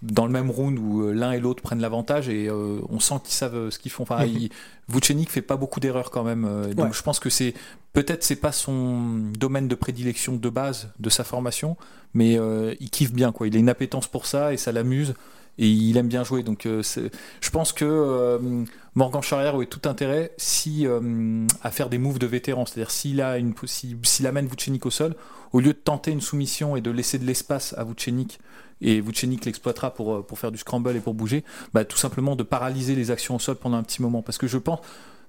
dans 0.02 0.26
le 0.26 0.32
même 0.32 0.52
round 0.52 0.78
où 0.78 1.04
euh, 1.04 1.14
l'un 1.14 1.32
et 1.32 1.40
l'autre 1.40 1.64
prennent 1.64 1.80
l'avantage 1.80 2.28
et 2.28 2.48
euh, 2.50 2.80
on 2.90 3.00
sent 3.00 3.16
qu'ils 3.24 3.34
savent 3.34 3.70
ce 3.70 3.80
qu'ils 3.80 3.92
font. 3.92 4.04
Enfin, 4.04 4.26
Mhm. 4.26 4.32
il- 4.38 4.50
Vucenic 4.90 5.32
fait 5.32 5.42
pas 5.42 5.56
beaucoup 5.58 5.80
d'erreurs 5.80 6.12
quand 6.12 6.24
même. 6.24 6.46
euh, 6.46 6.74
donc 6.74 6.88
Ouais. 6.88 6.92
je 6.94 7.02
pense 7.02 7.20
que 7.20 7.30
c'est 7.32 7.54
peut-être 7.94 8.24
c'est 8.24 8.36
pas 8.36 8.52
son 8.52 9.32
domaine 9.40 9.68
de 9.68 9.74
prédilection 9.76 10.36
de 10.36 10.50
base 10.50 10.90
de 11.00 11.10
sa 11.10 11.24
formation, 11.24 11.76
mais 12.14 12.38
il 12.82 12.90
kiffe 12.92 13.14
bien 13.14 13.32
quoi. 13.32 13.48
Il 13.48 13.56
a 13.56 13.60
une 13.60 13.70
appétence 13.70 14.08
pour 14.08 14.26
ça 14.28 14.54
et 14.54 14.58
ça 14.58 14.72
l'amuse 14.74 15.14
et 15.58 15.68
il 15.70 15.98
aime 15.98 16.08
bien 16.08 16.24
jouer. 16.24 16.44
Donc 16.44 16.66
euh, 16.66 16.82
je 16.84 17.50
pense 17.50 17.74
que 17.74 17.86
euh, 17.86 18.64
Morgan 18.96 19.22
Charrière 19.22 19.56
aurait 19.56 19.66
tout 19.66 19.88
intérêt 19.90 20.32
si 20.38 20.88
euh, 20.88 21.46
à 21.62 21.72
faire 21.72 21.90
des 21.90 21.98
moves 21.98 22.20
de 22.20 22.28
vétéran, 22.28 22.66
c'est-à-dire 22.66 22.92
s'il 22.92 23.24
si- 23.66 24.28
amène 24.28 24.48
Vucenic 24.48 24.86
au 24.86 24.92
sol, 24.92 25.16
au 25.54 25.60
lieu 25.60 25.74
de 25.74 25.78
tenter 25.78 26.12
une 26.12 26.22
soumission 26.22 26.76
et 26.76 26.82
de 26.82 26.92
laisser 26.92 27.20
de 27.20 27.26
l'espace 27.26 27.74
à 27.78 27.84
Vucenic 27.84 28.40
et 28.82 29.00
Vucenic 29.00 29.46
l'exploitera 29.46 29.94
pour 29.94 30.26
pour 30.26 30.38
faire 30.38 30.52
du 30.52 30.58
scramble 30.58 30.96
et 30.96 31.00
pour 31.00 31.14
bouger, 31.14 31.44
bah, 31.74 31.86
tout 31.86 31.98
simplement 31.98 32.36
de 32.36 32.44
paralyser 32.44 32.96
les 32.96 33.10
actions 33.12 33.36
au 33.36 33.40
sol 33.40 33.56
pendant 33.56 33.78
un 33.78 33.84
petit 33.84 34.02
moment 34.02 34.22
parce 34.22 34.38
que 34.38 34.48
je 34.48 34.58
pense 34.58 34.80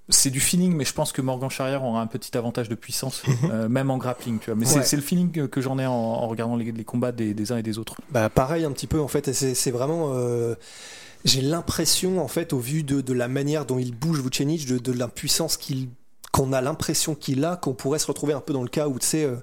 c'est 0.09 0.31
du 0.31 0.41
feeling, 0.41 0.75
mais 0.75 0.85
je 0.85 0.93
pense 0.93 1.13
que 1.13 1.21
Morgan 1.21 1.51
Charrière 1.51 1.83
aura 1.85 2.01
un 2.01 2.07
petit 2.07 2.37
avantage 2.39 2.69
de 2.69 2.75
puissance, 2.75 3.23
euh, 3.51 3.69
même 3.69 3.91
en 3.91 3.99
grappling. 3.99 4.39
Tu 4.39 4.47
vois. 4.47 4.55
Mais 4.55 4.65
c'est- 4.67 4.79
Ouais. 4.79 4.85
c'est 4.85 4.97
le 4.97 5.03
feeling 5.03 5.49
que- 5.49 5.61
j'en 5.61 5.79
ai 5.79 5.87
en, 5.87 5.93
en 5.93 6.29
regardant 6.29 6.57
les, 6.57 6.71
les 6.73 6.85
combats 6.85 7.13
des, 7.13 7.35
des 7.35 7.53
uns 7.53 7.57
et 7.59 7.63
des 7.63 7.79
autres. 7.79 7.95
Bah, 8.11 8.29
pareil 8.29 8.65
un 8.65 8.73
petit 8.73 8.87
peu 8.87 9.01
en 9.01 9.09
fait, 9.09 9.33
c'est 9.33 9.55
c'est 9.55 9.71
vraiment. 9.71 10.13
euh, 10.15 10.55
J'ai 11.25 11.41
l'impression 11.41 12.23
en 12.23 12.29
fait, 12.29 12.53
au 12.53 12.59
vu 12.61 12.83
de, 12.85 13.01
de 13.01 13.13
la 13.13 13.27
manière 13.27 13.67
dont 13.67 13.79
il 13.79 13.93
bouge 13.95 14.21
Vucenic, 14.21 14.67
de, 14.69 14.79
de 14.79 14.93
l'impuissance 14.93 15.57
qu'il 15.57 15.89
qu'on 16.37 16.53
a 16.53 16.61
l'impression 16.61 17.15
qu'il 17.15 17.45
a, 17.47 17.57
qu'on 17.57 17.73
pourrait 17.73 17.99
se 17.99 18.07
retrouver 18.07 18.35
un 18.35 18.41
peu 18.41 18.53
dans 18.53 18.63
le 18.63 18.69
cas 18.69 18.89
où 18.89 18.99
tu 18.99 19.07
sais, 19.07 19.25
euh, 19.25 19.37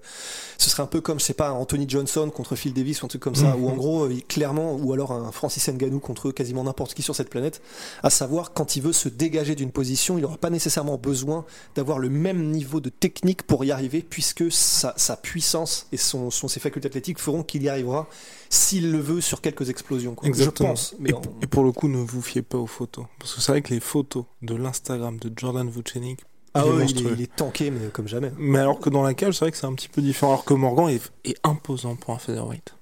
ce 0.60 0.70
serait 0.70 0.84
un 0.84 0.88
peu 0.88 1.02
comme 1.02 1.20
je 1.20 1.26
sais 1.26 1.34
pas 1.34 1.52
Anthony 1.52 1.86
Johnson 1.90 2.30
contre 2.30 2.56
Phil 2.56 2.72
Davis 2.72 3.02
ou 3.02 3.06
un 3.06 3.08
truc 3.08 3.22
comme 3.22 3.34
ça, 3.34 3.56
Mhm. 3.56 3.64
où 3.64 3.70
en 3.70 3.74
gros 3.76 4.08
il- 4.10 4.24
clairement, 4.24 4.76
ou 4.76 4.94
alors 4.94 5.12
un 5.12 5.32
Francis 5.32 5.68
Ngannou 5.68 6.00
contre 6.00 6.30
quasiment 6.32 6.64
n'importe 6.64 6.94
qui 6.94 7.02
sur 7.02 7.16
cette 7.16 7.30
planète, 7.30 7.62
à 8.04 8.12
savoir 8.12 8.54
quand 8.54 8.76
il 8.76 8.84
veut 8.84 8.94
se 8.94 9.10
dégager 9.10 9.56
d'une 9.56 9.72
position, 9.72 10.20
il 10.20 10.22
n'aura 10.22 10.38
pas 10.38 10.52
nécessairement 10.52 10.98
besoin 10.98 11.46
d'avoir 11.76 11.98
le 11.98 12.10
même 12.10 12.52
niveau 12.52 12.80
de 12.80 12.90
technique 12.90 13.42
pour 13.44 13.66
y 13.66 13.72
arriver, 13.72 14.06
puisque 14.08 14.52
sa, 14.52 14.94
sa 14.96 15.18
puissance 15.18 15.88
et 15.92 15.98
son, 15.98 16.30
son- 16.30 16.48
ses 16.48 16.60
facultés 16.60 16.88
athlétiques 16.90 17.20
feront 17.20 17.42
qu'il 17.42 17.64
y 17.64 17.70
arrivera 17.70 18.08
s'il 18.50 18.92
le 18.92 19.00
veut 19.00 19.20
sur 19.22 19.42
quelques 19.42 19.70
explosions. 19.70 20.14
quoi. 20.14 20.28
Exactement. 20.28 20.76
Je 20.76 20.82
pense. 20.92 20.96
Mais 21.00 21.10
Et, 21.10 21.14
en- 21.16 21.22
et 21.42 21.48
pour 21.48 21.64
le 21.64 21.72
coup, 21.72 21.88
ne 21.88 21.98
vous 21.98 22.22
fiez 22.22 22.44
pas 22.44 22.60
aux 22.60 22.68
photos. 22.68 23.06
Parce 23.18 23.34
que 23.34 23.42
c'est 23.42 23.52
vrai 23.52 23.62
que 23.64 23.74
les 23.74 23.80
photos 23.80 24.26
de 24.44 24.54
l'Instagram 24.56 25.18
de 25.18 25.32
Jordan 25.36 25.68
Vucenic, 25.70 26.20
Ah 26.56 26.64
il 26.66 26.68
est 26.68 26.72
ouais, 26.72 26.76
il, 26.76 26.78
est, 26.78 26.82
monstrueux. 26.84 27.14
il 27.18 27.22
est 27.22 27.36
tanké, 27.36 27.72
mais 27.72 27.88
comme 27.90 28.08
jamais. 28.08 28.32
Mais 28.38 28.60
alors 28.60 28.80
que 28.80 28.90
dans 28.90 29.02
la 29.04 29.14
cage, 29.14 29.34
c'est 29.36 29.46
vrai 29.46 29.52
que 29.52 29.58
c'est 29.58 29.66
un 29.66 29.74
petit 29.74 29.90
peu 29.90 30.02
différent. 30.02 30.34
Alors 30.34 30.46
que 30.46 30.54
Morgan 30.54 30.90
est, 30.90 31.12
est 31.26 31.36
imposant 31.44 31.96
pour 31.96 32.14
un 32.14 32.20
featherweight. 32.20 32.76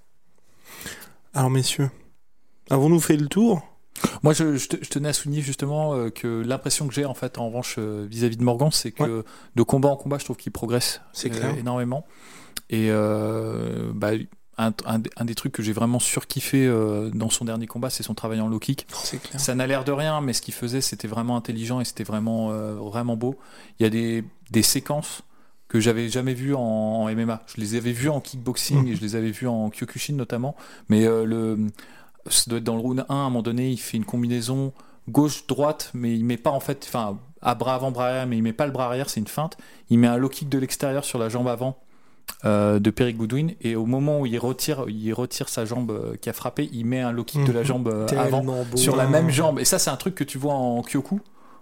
Alors 1.33 1.49
messieurs, 1.49 1.89
avons-nous 2.69 2.99
fait 2.99 3.15
le 3.17 3.27
tour? 3.27 3.61
Moi, 4.23 4.33
je, 4.33 4.57
je 4.57 4.67
te- 4.67 4.83
je 4.83 4.89
tenais 4.89 5.09
à 5.09 5.13
souligner 5.13 5.41
justement 5.41 5.93
euh, 5.93 6.09
que 6.09 6.41
l'impression 6.45 6.87
que 6.87 6.93
j'ai 6.93 7.05
en 7.05 7.13
fait 7.13 7.37
en 7.37 7.47
revanche 7.47 7.75
euh, 7.77 8.05
vis-à-vis 8.09 8.37
de 8.37 8.43
Morgan, 8.43 8.69
c'est 8.71 8.91
que 8.91 9.23
de 9.55 9.63
combat 9.63 9.89
en 9.89 9.95
combat, 9.95 10.17
je 10.17 10.25
trouve 10.25 10.37
qu'il 10.37 10.51
progresse 10.51 11.01
euh, 11.25 11.29
clair. 11.29 11.57
énormément. 11.57 12.05
Et 12.69 12.87
euh, 12.89 13.91
bah, 13.93 14.11
un, 14.57 14.73
un- 14.85 15.01
un 15.17 15.25
des 15.25 15.35
trucs 15.35 15.51
que 15.53 15.63
j'ai 15.63 15.73
vraiment 15.73 15.99
surkiffé 15.99 16.65
euh, 16.67 17.09
dans 17.13 17.29
son 17.29 17.45
dernier 17.45 17.67
combat, 17.67 17.89
c'est 17.89 18.03
son 18.03 18.13
travail 18.13 18.39
en 18.41 18.47
low 18.47 18.59
kick. 18.59 18.85
Clair. 19.19 19.39
Ça 19.41 19.55
n'a 19.55 19.65
l'air 19.67 19.83
de 19.83 19.91
rien, 19.91 20.21
mais 20.21 20.33
ce 20.33 20.41
qu'il 20.41 20.53
faisait, 20.53 20.81
c'était 20.81 21.07
vraiment 21.07 21.35
intelligent 21.37 21.79
et 21.79 21.85
c'était 21.85 22.03
vraiment, 22.03 22.51
euh, 22.51 22.73
vraiment 22.75 23.15
beau. 23.15 23.35
Il 23.79 23.83
y 23.83 23.85
a 23.85 23.89
des, 23.89 24.23
des 24.51 24.61
séquences 24.63 25.21
que 25.67 25.79
j'avais 25.79 26.09
jamais 26.09 26.33
vues 26.33 26.53
en, 26.53 26.59
en 26.61 27.09
MMA. 27.15 27.43
Je 27.47 27.61
les 27.61 27.75
avais 27.75 27.93
vues 27.93 28.09
en 28.09 28.19
kickboxing 28.19 28.87
et 28.87 28.95
je 28.95 29.01
les 29.01 29.15
avais 29.15 29.31
vues 29.31 29.47
en 29.47 29.69
Kyokushin 29.69 30.13
notamment. 30.15 30.55
Mais 30.89 31.05
euh, 31.05 31.23
le, 31.25 31.57
ça 32.27 32.43
doit 32.49 32.57
être 32.59 32.63
dans 32.65 32.75
le 32.75 32.81
round 32.81 32.99
1, 32.99 33.05
à 33.09 33.13
un 33.17 33.23
moment 33.29 33.41
donné, 33.41 33.69
il 33.71 33.77
fait 33.79 33.95
une 33.97 34.05
combinaison 34.05 34.73
gauche-droite, 35.09 35.91
mais 35.93 36.13
il 36.15 36.25
met 36.25 36.37
pas 36.37 36.51
en 36.51 36.59
fait, 36.59 36.85
enfin, 36.87 37.19
à 37.41 37.55
bras 37.55 37.75
avant, 37.75 37.91
bras 37.91 38.07
arrière, 38.09 38.27
mais 38.27 38.37
il 38.37 38.43
met 38.43 38.53
pas 38.53 38.65
le 38.65 38.71
bras 38.71 38.85
arrière, 38.85 39.09
c'est 39.09 39.19
une 39.19 39.27
feinte. 39.27 39.57
Il 39.89 39.97
met 39.99 40.07
un 40.07 40.17
low 40.17 40.29
kick 40.29 40.49
de 40.49 40.57
l'extérieur 40.57 41.03
sur 41.05 41.19
la 41.19 41.29
jambe 41.29 41.47
avant. 41.47 41.77
Euh, 42.45 42.79
de 42.79 42.89
Perry 42.89 43.13
Goodwin 43.13 43.51
et 43.61 43.75
au 43.75 43.85
moment 43.85 44.19
où 44.21 44.25
il 44.25 44.37
retire 44.39 44.85
il 44.87 45.13
retire 45.13 45.47
sa 45.49 45.65
jambe 45.65 45.91
euh, 45.91 46.15
qui 46.19 46.29
a 46.29 46.33
frappé 46.33 46.69
il 46.73 46.85
met 46.85 46.99
un 47.01 47.11
low 47.11 47.23
kick 47.23 47.43
de 47.45 47.51
la 47.51 47.59
Mhm. 47.61 47.65
jambe 47.65 47.87
euh, 47.87 48.07
avant 48.17 48.41
beau. 48.43 48.65
sur 48.75 48.95
la 48.95 49.07
même 49.07 49.29
jambe. 49.29 49.59
Et 49.59 49.65
ça, 49.65 49.77
c'est 49.79 49.89
un 49.91 49.95
truc 49.97 50.15
que 50.15 50.23
tu 50.23 50.37
vois 50.37 50.53
en 50.53 50.81
Kyoku 50.81 51.19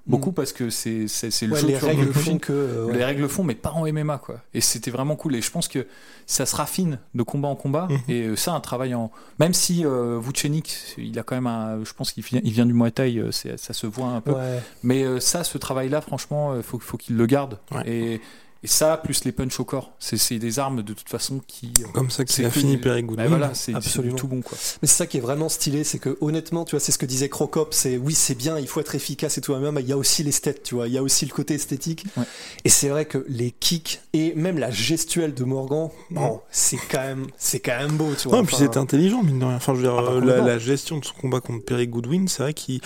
beaucoup 0.07 0.31
parce 0.31 0.53
que 0.53 0.71
c'est 0.71 1.05
le 1.05 1.53
Ouais, 1.53 1.59
jeu 1.59 1.67
les 1.67 1.77
règles 1.77 2.11
font 2.13 2.39
que. 2.39 2.51
euh, 2.53 2.85
ouais. 2.85 2.93
Les 2.97 3.03
règles 3.05 3.27
font, 3.29 3.43
mais 3.43 3.53
pas 3.53 3.71
en 3.71 3.85
MMA 3.85 4.17
quoi. 4.17 4.37
Et 4.55 4.61
c'était 4.61 4.89
vraiment 4.89 5.15
cool. 5.15 5.35
Et 5.35 5.41
je 5.41 5.51
pense 5.51 5.67
que 5.67 5.85
ça 6.25 6.47
se 6.47 6.55
raffine 6.55 6.97
de 7.13 7.21
combat 7.21 7.47
en 7.49 7.55
combat. 7.55 7.87
Mhm. 7.91 7.99
Et 8.07 8.35
ça, 8.35 8.53
un 8.53 8.59
travail 8.59 8.95
en. 8.95 9.11
Même 9.39 9.53
si 9.53 9.85
euh, 9.85 10.17
Vucenic, 10.19 10.75
il 10.97 11.19
a 11.19 11.23
quand 11.23 11.35
même 11.35 11.45
un. 11.45 11.83
Je 11.83 11.93
pense 11.93 12.11
qu'il 12.11 12.23
vient, 12.23 12.39
il 12.43 12.51
vient 12.53 12.65
du 12.65 12.73
Muay 12.73 12.89
Thai, 12.89 13.21
ça 13.31 13.73
se 13.73 13.85
voit 13.85 14.07
un 14.07 14.21
peu. 14.21 14.31
Ouais. 14.31 14.59
Mais 14.81 15.03
euh, 15.03 15.19
ça, 15.19 15.43
ce 15.43 15.59
travail-là, 15.59 16.01
franchement, 16.01 16.55
il 16.55 16.63
faut, 16.63 16.79
faut 16.79 16.97
qu'il 16.97 17.15
le 17.17 17.25
garde. 17.27 17.59
Et, 17.85 18.19
et 18.63 18.67
ça, 18.67 18.97
plus 18.97 19.23
les 19.23 19.31
punch 19.31 19.59
au 19.59 19.63
corps, 19.65 19.91
c'est 19.99 20.37
des 20.37 20.59
armes 20.59 20.81
de 20.83 20.93
toute 20.93 21.07
façon 21.09 21.39
qui. 21.47 21.71
euh, 21.81 21.87
Comme 21.93 22.09
ça 22.09 22.25
que 22.25 22.31
c'est 22.31 22.49
fini 22.49 22.77
Perry 22.77 23.01
bah 23.01 23.07
Goodwin. 23.07 23.27
voilà, 23.27 23.53
c'est 23.53 23.73
tout 24.17 24.27
bon 24.27 24.41
quoi. 24.41 24.57
Mais 24.81 24.87
c'est 24.87 24.95
ça 24.97 25.07
qui 25.07 25.17
est 25.17 25.21
vraiment 25.21 25.49
stylé, 25.49 25.83
c'est 25.83 25.99
que 25.99 26.17
honnêtement, 26.21 26.65
tu 26.65 26.71
vois, 26.71 26.79
c'est 26.79 26.91
ce 26.91 26.97
que 26.97 27.05
disait 27.05 27.29
Crocop, 27.29 27.73
c'est 27.73 27.97
oui, 27.97 28.13
c'est 28.13 28.35
bien, 28.35 28.59
il 28.59 28.67
faut 28.67 28.79
être 28.81 28.95
efficace 28.95 29.37
et 29.37 29.41
tout, 29.41 29.55
mais 29.55 29.81
il 29.81 29.87
y 29.87 29.93
a 29.93 29.97
aussi 29.97 30.23
l'esthète, 30.23 30.63
tu 30.63 30.75
vois, 30.75 30.87
il 30.87 30.93
y 30.93 30.97
a 30.97 31.03
aussi 31.03 31.25
le 31.25 31.31
côté 31.31 31.53
esthétique. 31.53 32.05
Ouais. 32.17 32.23
Et 32.65 32.69
c'est 32.69 32.89
vrai 32.89 33.05
que 33.05 33.25
les 33.29 33.51
kicks 33.51 34.01
et 34.13 34.33
même 34.35 34.57
la 34.57 34.71
gestuelle 34.71 35.33
de 35.33 35.43
Morgan, 35.43 35.89
bon, 36.11 36.41
c'est 36.51 36.77
quand 36.91 36.99
même, 37.01 37.27
c'est 37.37 37.59
quand 37.59 37.77
même 37.77 37.95
beau, 37.97 38.13
tu 38.21 38.27
vois. 38.27 38.39
Ouais, 38.39 38.45
puis 38.45 38.55
c'était 38.57 38.77
intelligent, 38.77 39.23
mine 39.23 39.39
de 39.39 39.45
rien. 39.45 39.55
Enfin, 39.55 39.73
je 39.73 39.79
veux 39.79 39.83
dire, 39.83 39.95
Ah, 39.97 40.01
bah, 40.01 40.11
euh, 40.11 40.21
la, 40.25 40.41
la 40.41 40.57
gestion 40.59 40.97
de 40.97 41.05
son 41.05 41.13
combat 41.13 41.39
contre 41.39 41.63
Perry 41.65 41.87
Goodwin, 41.87 42.27
c'est 42.27 42.43
vrai 42.43 42.53
qu'il. 42.53 42.81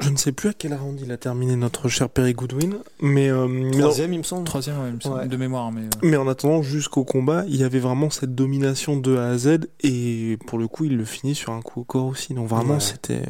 Je 0.00 0.10
ne 0.10 0.16
sais 0.16 0.30
plus 0.30 0.50
à 0.50 0.52
quel 0.52 0.74
round 0.74 1.00
il 1.00 1.10
a 1.10 1.16
terminé 1.16 1.56
notre 1.56 1.88
cher 1.88 2.08
Perry 2.08 2.32
Goodwin, 2.32 2.78
mais, 3.00 3.28
euh, 3.30 3.68
troisième, 3.72 4.12
il 4.12 4.18
me 4.18 4.22
semble. 4.22 4.44
Troisième, 4.44 4.80
ouais, 4.80 4.88
il 4.90 4.94
me 4.94 5.00
semble, 5.00 5.16
Ouais. 5.22 5.26
de 5.26 5.36
mémoire, 5.36 5.72
mais. 5.72 5.82
euh, 5.82 5.88
mais 6.02 6.16
en 6.16 6.28
attendant, 6.28 6.62
jusqu'au 6.62 7.02
combat, 7.02 7.44
il 7.48 7.56
y 7.56 7.64
avait 7.64 7.80
vraiment 7.80 8.08
cette 8.08 8.32
domination 8.34 8.96
de 8.96 9.16
A 9.16 9.30
à 9.30 9.38
Z, 9.38 9.66
et 9.82 10.38
pour 10.46 10.58
le 10.58 10.68
coup, 10.68 10.84
il 10.84 10.96
le 10.96 11.04
finit 11.04 11.34
sur 11.34 11.52
un 11.52 11.62
coup 11.62 11.80
au 11.80 11.84
corps 11.84 12.06
aussi. 12.06 12.32
Donc 12.32 12.48
vraiment, 12.48 12.74
Ouais. 12.74 12.80
c'était. 12.80 13.22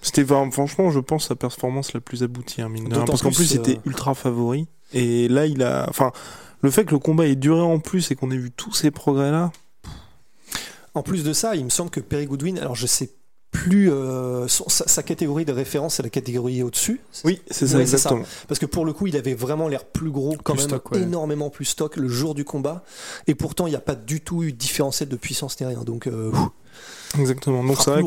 C'était 0.00 0.22
vraiment- 0.22 0.52
franchement, 0.52 0.90
je 0.92 1.00
pense, 1.00 1.26
sa 1.26 1.34
performance 1.34 1.92
la 1.92 2.00
plus 2.00 2.22
aboutie, 2.22 2.62
hein, 2.62 2.68
mine 2.68 2.88
de 2.88 2.94
Parce 2.94 3.22
qu'en 3.22 3.30
plus, 3.30 3.38
plus, 3.38 3.50
il 3.54 3.56
était 3.60 3.78
euh, 3.78 3.86
ultra 3.86 4.14
favori. 4.14 4.68
Et 4.92 5.26
là, 5.26 5.46
il 5.46 5.64
a. 5.64 5.86
Enfin, 5.90 6.12
le 6.62 6.70
fait 6.70 6.84
que 6.84 6.92
le 6.92 7.00
combat 7.00 7.26
ait 7.26 7.34
duré 7.34 7.60
en 7.60 7.80
plus 7.80 8.12
et 8.12 8.14
qu'on 8.14 8.30
ait 8.30 8.36
vu 8.36 8.52
tous 8.52 8.72
ces 8.72 8.92
progrès-là, 8.92 9.50
En 10.94 11.02
plus 11.02 11.24
de 11.24 11.32
ça, 11.34 11.56
il 11.56 11.64
me 11.64 11.68
semble 11.68 11.90
que 11.90 12.00
Perry 12.00 12.24
Goodwin, 12.26 12.58
alors 12.58 12.74
je 12.74 12.86
sais 12.86 13.10
plus, 13.64 13.90
euh, 13.90 14.46
son- 14.48 14.68
sa, 14.68 14.86
sa 14.86 15.02
catégorie 15.02 15.44
de 15.44 15.52
référence, 15.52 15.94
c'est 15.94 16.02
la 16.02 16.10
catégorie 16.10 16.62
au-dessus. 16.62 17.00
oui, 17.24 17.40
c'est 17.50 17.66
ça 17.66 17.78
Ouais. 18.14 18.22
Parce 18.48 18.58
que 18.60 18.66
pour 18.66 18.84
le 18.84 18.92
coup, 18.92 19.06
il 19.06 19.16
avait 19.16 19.34
vraiment 19.34 19.68
l'air 19.68 19.84
plus 19.84 20.10
gros, 20.10 20.36
quand 20.42 20.52
Plus 20.54 20.62
même 20.62 20.68
stock, 20.70 20.90
ouais. 20.92 21.00
énormément 21.02 21.50
plus 21.50 21.64
stock 21.64 21.96
le 21.96 22.08
jour 22.08 22.34
du 22.34 22.44
combat. 22.44 22.84
Et 23.26 23.34
pourtant, 23.34 23.66
il 23.66 23.70
n'y 23.70 23.76
a 23.76 23.80
pas 23.80 23.94
du 23.94 24.20
tout 24.20 24.42
eu 24.42 24.52
de 24.52 24.56
différentiel 24.58 25.08
de 25.08 25.16
puissance 25.16 25.58
ni 25.60 25.66
rien. 25.66 25.82
Donc, 25.82 26.06
euh, 26.06 26.30
Exactement. 27.18 27.64
Donc 27.64 27.78
c'est 27.80 27.90
vrai. 27.90 28.02